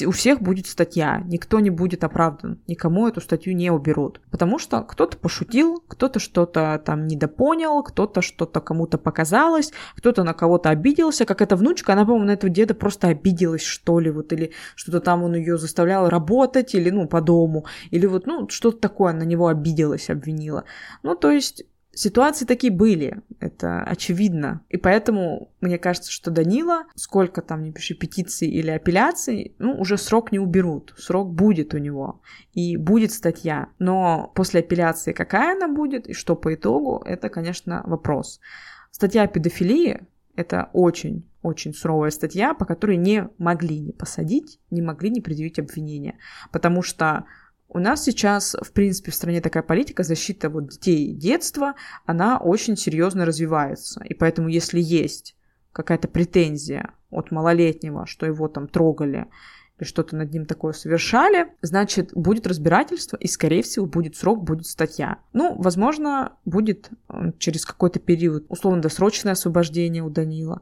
у 0.06 0.10
всех 0.10 0.42
будет 0.42 0.66
статья, 0.66 1.22
никто 1.24 1.58
не 1.60 1.70
будет 1.70 2.04
оправдан, 2.04 2.58
никому 2.66 3.08
эту 3.08 3.20
статью 3.20 3.56
не 3.56 3.70
уберут. 3.70 4.20
Потому 4.30 4.58
что 4.58 4.82
кто-то 4.82 5.16
пошутил, 5.16 5.82
кто-то 5.88 6.18
что-то 6.18 6.80
там 6.84 7.06
недопонял, 7.06 7.82
кто-то 7.82 8.20
что-то 8.20 8.60
кому-то 8.60 8.98
показалось, 8.98 9.72
кто-то 9.96 10.22
на 10.22 10.34
кого-то 10.34 10.68
обиделся, 10.68 11.24
как 11.24 11.40
эта 11.40 11.56
внучка, 11.56 11.94
она, 11.94 12.04
по-моему, 12.04 12.26
на 12.26 12.32
этого 12.32 12.52
деда 12.52 12.74
просто 12.74 13.08
обиделась, 13.08 13.62
что 13.62 14.00
ли, 14.00 14.10
вот, 14.10 14.32
или 14.32 14.52
что-то 14.74 15.00
там 15.00 15.22
он 15.22 15.34
ее 15.34 15.56
заставлял 15.56 16.08
работать, 16.08 16.74
или, 16.74 16.90
ну, 16.90 17.08
по 17.08 17.22
дому, 17.22 17.64
или 17.90 18.06
вот, 18.06 18.26
ну, 18.26 18.48
что-то 18.48 18.78
такое, 18.78 19.14
на 19.14 19.22
него 19.22 19.48
обиделась, 19.48 20.10
обвинила. 20.10 20.64
Ну, 21.02 21.14
то 21.14 21.30
есть 21.30 21.64
Ситуации 21.92 22.44
такие 22.44 22.72
были, 22.72 23.20
это 23.40 23.82
очевидно. 23.82 24.64
И 24.68 24.76
поэтому 24.76 25.52
мне 25.60 25.76
кажется, 25.76 26.12
что 26.12 26.30
Данила, 26.30 26.84
сколько 26.94 27.42
там 27.42 27.62
не 27.64 27.72
пиши 27.72 27.94
петиций 27.94 28.48
или 28.48 28.70
апелляций, 28.70 29.54
ну, 29.58 29.74
уже 29.78 29.98
срок 29.98 30.30
не 30.30 30.38
уберут. 30.38 30.94
Срок 30.96 31.32
будет 31.32 31.74
у 31.74 31.78
него. 31.78 32.22
И 32.52 32.76
будет 32.76 33.10
статья. 33.12 33.70
Но 33.80 34.30
после 34.34 34.60
апелляции 34.60 35.12
какая 35.12 35.56
она 35.56 35.66
будет 35.66 36.08
и 36.08 36.12
что 36.12 36.36
по 36.36 36.54
итогу, 36.54 37.02
это, 37.04 37.28
конечно, 37.28 37.82
вопрос. 37.84 38.40
Статья 38.92 39.22
о 39.22 39.26
педофилии— 39.26 40.06
это 40.36 40.70
очень 40.72 41.26
очень 41.42 41.72
суровая 41.72 42.10
статья, 42.10 42.54
по 42.54 42.66
которой 42.66 42.96
не 42.96 43.28
могли 43.38 43.78
не 43.78 43.92
посадить, 43.92 44.60
не 44.70 44.82
могли 44.82 45.10
не 45.10 45.20
предъявить 45.20 45.58
обвинения. 45.58 46.18
Потому 46.52 46.82
что 46.82 47.24
у 47.72 47.78
нас 47.78 48.04
сейчас, 48.04 48.56
в 48.60 48.72
принципе, 48.72 49.12
в 49.12 49.14
стране 49.14 49.40
такая 49.40 49.62
политика 49.62 50.02
защита 50.02 50.50
вот 50.50 50.68
детей 50.68 51.12
детства, 51.14 51.74
она 52.04 52.38
очень 52.38 52.76
серьезно 52.76 53.24
развивается. 53.24 54.02
И 54.04 54.12
поэтому, 54.12 54.48
если 54.48 54.80
есть 54.80 55.36
какая-то 55.72 56.08
претензия 56.08 56.90
от 57.10 57.30
малолетнего, 57.30 58.06
что 58.06 58.26
его 58.26 58.48
там 58.48 58.66
трогали, 58.66 59.26
или 59.78 59.86
что-то 59.86 60.16
над 60.16 60.32
ним 60.32 60.46
такое 60.46 60.72
совершали, 60.72 61.46
значит, 61.62 62.10
будет 62.12 62.46
разбирательство, 62.46 63.16
и, 63.16 63.28
скорее 63.28 63.62
всего, 63.62 63.86
будет 63.86 64.16
срок, 64.16 64.42
будет 64.42 64.66
статья. 64.66 65.18
Ну, 65.32 65.54
возможно, 65.56 66.32
будет 66.44 66.90
через 67.38 67.64
какой-то 67.64 68.00
период 68.00 68.46
условно-досрочное 68.48 69.32
освобождение 69.32 70.02
у 70.02 70.10
Данила, 70.10 70.60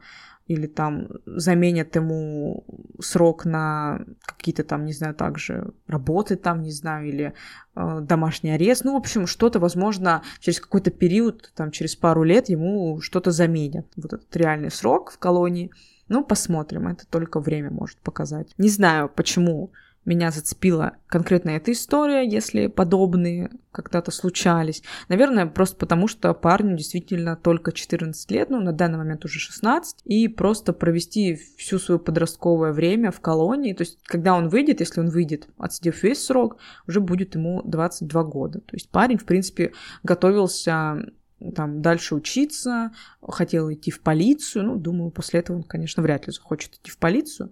или 0.49 0.67
там 0.67 1.09
заменят 1.27 1.95
ему 1.95 2.65
срок 3.01 3.45
на 3.45 4.01
какие-то 4.25 4.65
там, 4.65 4.87
не 4.87 4.93
знаю, 4.93 5.15
также 5.15 5.73
работы 5.87 6.37
там, 6.37 6.63
не 6.63 6.73
знаю, 6.73 7.07
или 7.07 7.35
э, 7.77 8.01
домашний 8.01 8.51
арест. 8.51 8.85
Ну, 8.85 8.95
в 8.95 8.97
общем, 8.97 9.27
что-то, 9.27 9.61
возможно, 9.61 10.23
через 10.41 10.59
какой-то 10.59 10.91
период, 10.91 11.53
там, 11.55 11.71
через 11.71 11.97
пару 11.97 12.23
лет 12.23 12.49
ему 12.49 13.01
что-то 13.03 13.31
заменят. 13.31 13.87
Вот 13.97 14.15
этот 14.15 14.35
реальный 14.37 14.71
срок 14.71 15.11
в 15.11 15.19
колонии. 15.19 15.71
Ну, 16.09 16.25
посмотрим, 16.25 16.89
это 16.89 17.07
только 17.07 17.41
время 17.41 17.71
может 17.71 17.99
показать. 17.99 18.55
Не 18.57 18.71
знаю, 18.71 19.11
почему 19.15 19.71
меня 20.09 20.31
зацепила 20.31 20.97
конкретно 21.07 21.51
эта 21.51 21.73
история, 21.73 22.29
если 22.29 22.67
подобные 22.67 23.51
когда-то 23.71 24.11
случались. 24.11 24.83
Наверное, 25.09 25.47
просто 25.47 25.77
потому, 25.77 26.09
что 26.09 26.33
парню 26.35 26.77
действительно 26.77 27.37
только 27.37 27.73
14 27.73 28.31
лет, 28.31 28.51
ну, 28.51 28.61
на 28.61 28.73
данный 28.73 28.99
момент 28.99 29.25
уже 29.25 29.39
16, 29.39 29.99
и 30.05 30.27
просто 30.29 30.73
провести 30.73 31.39
всю 31.57 31.79
свое 31.79 32.01
подростковое 32.01 32.73
время 32.73 33.13
в 33.13 33.21
колонии, 33.21 33.75
то 33.75 33.83
есть, 33.83 33.99
когда 34.05 34.35
он 34.35 34.49
выйдет, 34.49 34.81
если 34.81 35.01
он 35.01 35.11
выйдет, 35.11 35.49
отсидев 35.59 36.03
весь 36.03 36.25
срок, 36.25 36.57
уже 36.89 37.01
будет 37.01 37.35
ему 37.35 37.63
22 37.63 38.25
года. 38.25 38.61
То 38.61 38.75
есть 38.75 38.91
парень, 38.91 39.19
в 39.19 39.25
принципе, 39.25 39.73
готовился 40.03 41.13
там 41.55 41.83
дальше 41.83 42.15
учиться, 42.15 42.93
хотел 43.23 43.73
идти 43.73 43.91
в 43.91 44.01
полицию. 44.01 44.65
Ну, 44.65 44.77
думаю, 44.77 45.11
после 45.11 45.41
этого 45.41 45.59
он, 45.59 45.63
конечно, 45.63 46.03
вряд 46.03 46.27
ли 46.27 46.33
захочет 46.33 46.75
идти 46.75 46.91
в 46.91 46.99
полицию. 46.99 47.51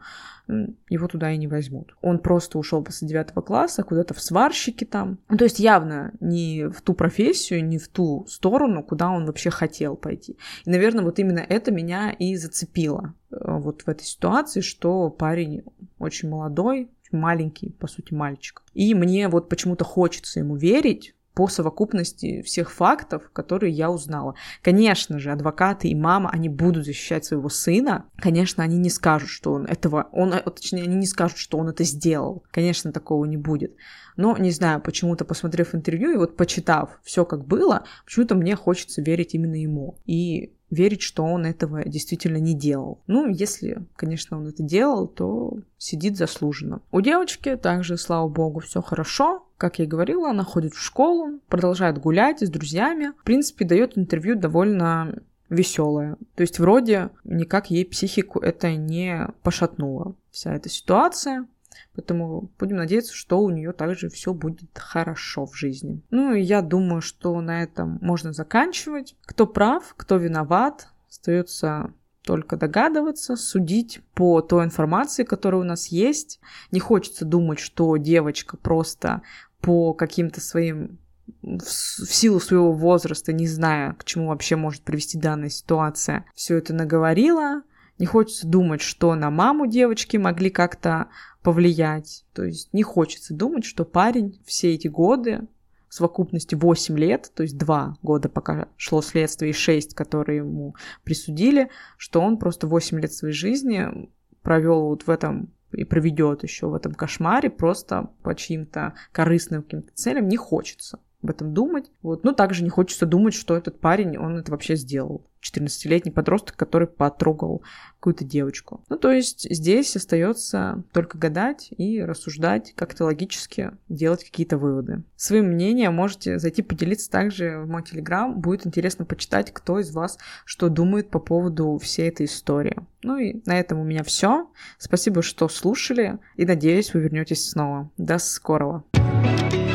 Его 0.89 1.09
туда 1.09 1.33
и 1.33 1.37
не 1.37 1.47
возьмут. 1.47 1.97
Он 2.03 2.19
просто 2.19 2.59
ушел 2.59 2.83
после 2.83 3.09
девятого 3.09 3.43
класса 3.43 3.83
куда-то 3.83 4.15
в 4.15 4.21
сварщики 4.21 4.85
там. 4.85 5.19
Ну, 5.29 5.37
то 5.37 5.45
есть 5.45 5.59
явно 5.59 6.13
не 6.21 6.69
в 6.69 6.83
ту 6.83 6.95
профессию, 6.95 7.65
не 7.65 7.79
в 7.79 7.89
ту 7.89 8.27
сторону, 8.29 8.83
куда 8.83 9.11
он 9.11 9.27
вообще 9.27 9.51
хотел 9.51 9.97
пойти. 9.97 10.37
И, 10.65 10.71
наверное, 10.71 11.05
вот 11.05 11.19
именно 11.19 11.41
это 11.41 11.71
меня 11.71 12.11
и 12.11 12.37
зацепило 12.37 13.15
э, 13.31 13.37
вот 13.41 13.83
в 13.83 13.89
этой 13.89 14.05
ситуации, 14.05 14.61
что 14.61 15.11
парень 15.11 15.63
очень 15.99 16.29
молодой, 16.29 16.91
маленький, 17.13 17.71
по 17.71 17.87
сути, 17.87 18.15
мальчик. 18.15 18.63
И 18.75 18.95
мне 18.95 19.29
вот 19.29 19.49
почему-то 19.49 19.85
хочется 19.85 20.41
ему 20.41 20.57
верить, 20.57 21.15
по 21.37 21.49
совокупности 21.49 22.41
всех 22.41 22.73
фактов, 22.73 23.31
которые 23.35 23.71
я 23.71 23.91
узнала. 23.91 24.35
Конечно 24.63 25.19
же, 25.19 25.31
адвокаты 25.31 25.87
и 25.89 25.95
мама, 25.95 26.31
они 26.33 26.49
будут 26.49 26.87
защищать 26.87 27.27
своего 27.27 27.51
сына. 27.51 28.07
Конечно, 28.17 28.65
они 28.65 28.79
не 28.79 28.89
скажут, 28.89 29.29
что 29.29 29.53
он 29.53 29.67
этого, 29.67 30.09
он, 30.13 30.33
э, 30.33 30.41
точнее, 30.41 30.85
они 30.85 30.97
не 30.97 31.07
скажут, 31.07 31.37
что 31.37 31.59
он 31.59 31.69
это 31.69 31.85
сделал. 31.85 32.43
Конечно, 32.51 32.91
такого 32.91 33.27
не 33.27 33.37
будет. 33.37 33.77
Но, 34.17 34.35
не 34.39 34.51
знаю, 34.51 34.81
почему-то, 34.81 35.27
посмотрев 35.27 35.75
интервью 35.75 36.15
и 36.15 36.17
вот 36.17 36.39
почитав 36.39 36.99
все, 37.05 37.27
как 37.27 37.45
было, 37.45 37.85
почему-то 38.07 38.35
мне 38.35 38.57
хочется 38.57 39.03
верить 39.03 39.35
именно 39.35 39.57
ему. 39.57 39.99
И 40.07 40.56
верить, 40.71 41.03
что 41.03 41.25
он 41.25 41.47
этого 41.47 41.85
действительно 41.85 42.39
не 42.39 42.55
делал. 42.55 42.99
Ну, 43.07 43.29
если, 43.29 43.85
конечно, 43.95 44.39
он 44.39 44.49
это 44.49 44.63
делал, 44.63 45.07
то 45.07 45.59
сидит 45.79 46.17
заслуженно. 46.17 46.81
У 46.91 47.01
девочки 47.01 47.57
также, 47.57 47.97
слава 47.97 48.29
богу, 48.29 48.61
все 48.61 48.83
хорошо. 48.83 49.47
Как 49.57 49.79
я 49.79 49.85
и 49.85 49.89
говорила, 49.89 50.31
она 50.31 50.45
ходит 50.45 50.75
в 50.75 50.83
школу, 50.83 51.41
продолжает 51.49 51.99
гулять 51.99 52.43
с 52.43 52.51
друзьями. 52.51 53.13
В 53.19 53.25
принципе, 53.25 53.65
дает 53.65 53.97
интервью 53.97 54.37
довольно 54.37 55.23
веселое. 55.49 56.17
То 56.35 56.43
есть 56.43 56.59
вроде 56.59 57.11
никак 57.25 57.71
ей 57.71 57.85
психику 57.85 58.41
это 58.41 58.75
не 58.75 59.29
пошатнуло. 59.43 60.15
Вся 60.31 60.55
эта 60.55 60.69
ситуация. 60.69 61.47
Поэтому 61.95 62.51
будем 62.59 62.77
надеяться, 62.77 63.15
что 63.15 63.41
у 63.41 63.51
нее 63.51 63.73
также 63.73 64.09
все 64.09 64.33
будет 64.35 64.71
хорошо 64.75 65.47
в 65.47 65.57
жизни. 65.57 66.03
Ну 66.11 66.35
я 66.35 66.63
думаю, 66.63 67.01
что 67.01 67.41
на 67.41 67.63
этом 67.63 67.99
можно 68.01 68.33
заканчивать. 68.33 69.17
Кто 69.25 69.47
прав, 69.47 69.95
кто 69.97 70.17
виноват, 70.17 70.89
остается 71.09 71.93
только 72.23 72.57
догадываться, 72.57 73.37
судить 73.37 74.01
по 74.15 74.41
той 74.41 74.65
информации, 74.65 75.23
которая 75.23 75.61
у 75.61 75.65
нас 75.65 75.87
есть. 75.87 76.41
Не 76.73 76.81
хочется 76.81 77.25
думать, 77.25 77.61
что 77.61 77.97
девочка 77.97 78.57
просто 78.57 79.23
по 79.61 79.95
каким-то 79.95 80.41
своим 80.41 80.99
в 81.43 81.61
силу 81.61 82.41
своего 82.41 82.73
возраста, 82.73 83.33
не 83.33 83.47
зная, 83.47 83.95
к 83.95 84.05
чему 84.05 84.29
вообще 84.29 84.57
может 84.57 84.83
привести 84.83 85.19
данная 85.19 85.49
ситуация, 85.49 86.25
все 86.35 86.57
это 86.57 86.75
наговорила. 86.75 87.63
Не 87.99 88.07
хочется 88.07 88.47
думать, 88.47 88.81
что 88.81 89.15
на 89.15 89.31
маму 89.31 89.67
девочки 89.67 90.17
могли 90.17 90.51
как-то 90.51 91.09
повлиять. 91.43 92.25
То 92.35 92.45
есть 92.45 92.73
не 92.73 92.83
хочется 92.83 93.35
думать, 93.35 93.65
что 93.65 93.85
парень 93.85 94.41
все 94.45 94.75
эти 94.75 94.89
годы, 94.89 95.47
в 95.89 95.95
совокупности 95.95 96.55
8 96.55 96.99
лет, 96.99 97.31
то 97.35 97.43
есть 97.43 97.57
2 97.57 97.99
года, 98.03 98.29
пока 98.29 98.69
шло 98.77 99.01
следствие, 99.01 99.51
и 99.51 99.55
6, 99.55 99.95
которые 99.95 100.39
ему 100.39 100.75
присудили, 101.05 101.71
что 101.97 102.21
он 102.21 102.39
просто 102.39 102.67
8 102.67 103.01
лет 103.01 103.13
своей 103.13 103.35
жизни 103.35 104.11
провел 104.43 104.89
вот 104.89 105.07
в 105.07 105.11
этом 105.11 105.53
и 105.73 105.85
проведет 105.85 106.43
еще 106.43 106.69
в 106.69 106.75
этом 106.75 106.95
кошмаре 106.95 107.51
просто 107.51 108.11
по 108.23 108.35
чьим-то 108.35 108.95
корыстным 109.13 109.63
каким-то 109.63 109.93
целям 109.95 110.29
не 110.29 110.37
хочется 110.37 110.99
об 111.23 111.31
этом 111.31 111.55
думать. 111.55 111.91
Вот. 112.03 112.25
Но 112.25 112.33
также 112.33 112.63
не 112.63 112.71
хочется 112.71 113.07
думать, 113.07 113.35
что 113.35 113.57
этот 113.57 113.81
парень, 113.81 114.17
он 114.17 114.37
это 114.37 114.51
вообще 114.51 114.77
сделал. 114.77 115.27
14-летний 115.53 116.13
подросток, 116.13 116.57
который 116.57 116.89
потрогал 116.89 117.63
какую-то 117.95 118.25
девочку. 118.25 118.85
Ну, 118.89 118.97
то 118.97 119.11
есть 119.11 119.47
здесь 119.51 119.97
остается 119.97 120.85
только 120.93 121.19
гадать 121.19 121.71
и 121.77 122.03
рассуждать, 122.03 122.73
как-то 122.77 123.05
логически 123.05 123.73
делать 123.89 124.25
какие-то 124.25 124.59
выводы. 124.59 125.03
Своим 125.17 125.47
мнением 125.47 125.95
можете 125.95 126.39
зайти 126.39 126.63
поделиться 126.63 127.11
также 127.11 127.59
в 127.59 127.69
мой 127.69 127.83
телеграм. 127.83 128.41
Будет 128.41 128.67
интересно 128.67 129.05
почитать, 129.05 129.53
кто 129.53 129.79
из 129.79 129.91
вас 129.93 130.19
что 130.45 130.69
думает 130.69 131.11
по 131.11 131.19
поводу 131.19 131.79
всей 131.79 132.09
этой 132.09 132.27
истории. 132.27 132.77
Ну 133.03 133.19
и 133.19 133.43
на 133.47 133.59
этом 133.59 133.79
у 133.79 133.85
меня 133.85 134.03
все. 134.03 134.49
Спасибо, 134.79 135.23
что 135.23 135.49
слушали, 135.49 136.19
и 136.37 136.45
надеюсь, 136.45 136.95
вы 136.95 137.01
вернетесь 137.01 137.51
снова. 137.51 137.91
До 137.97 138.19
скорого. 138.19 138.85
thank 138.95 139.55
you 139.55 139.66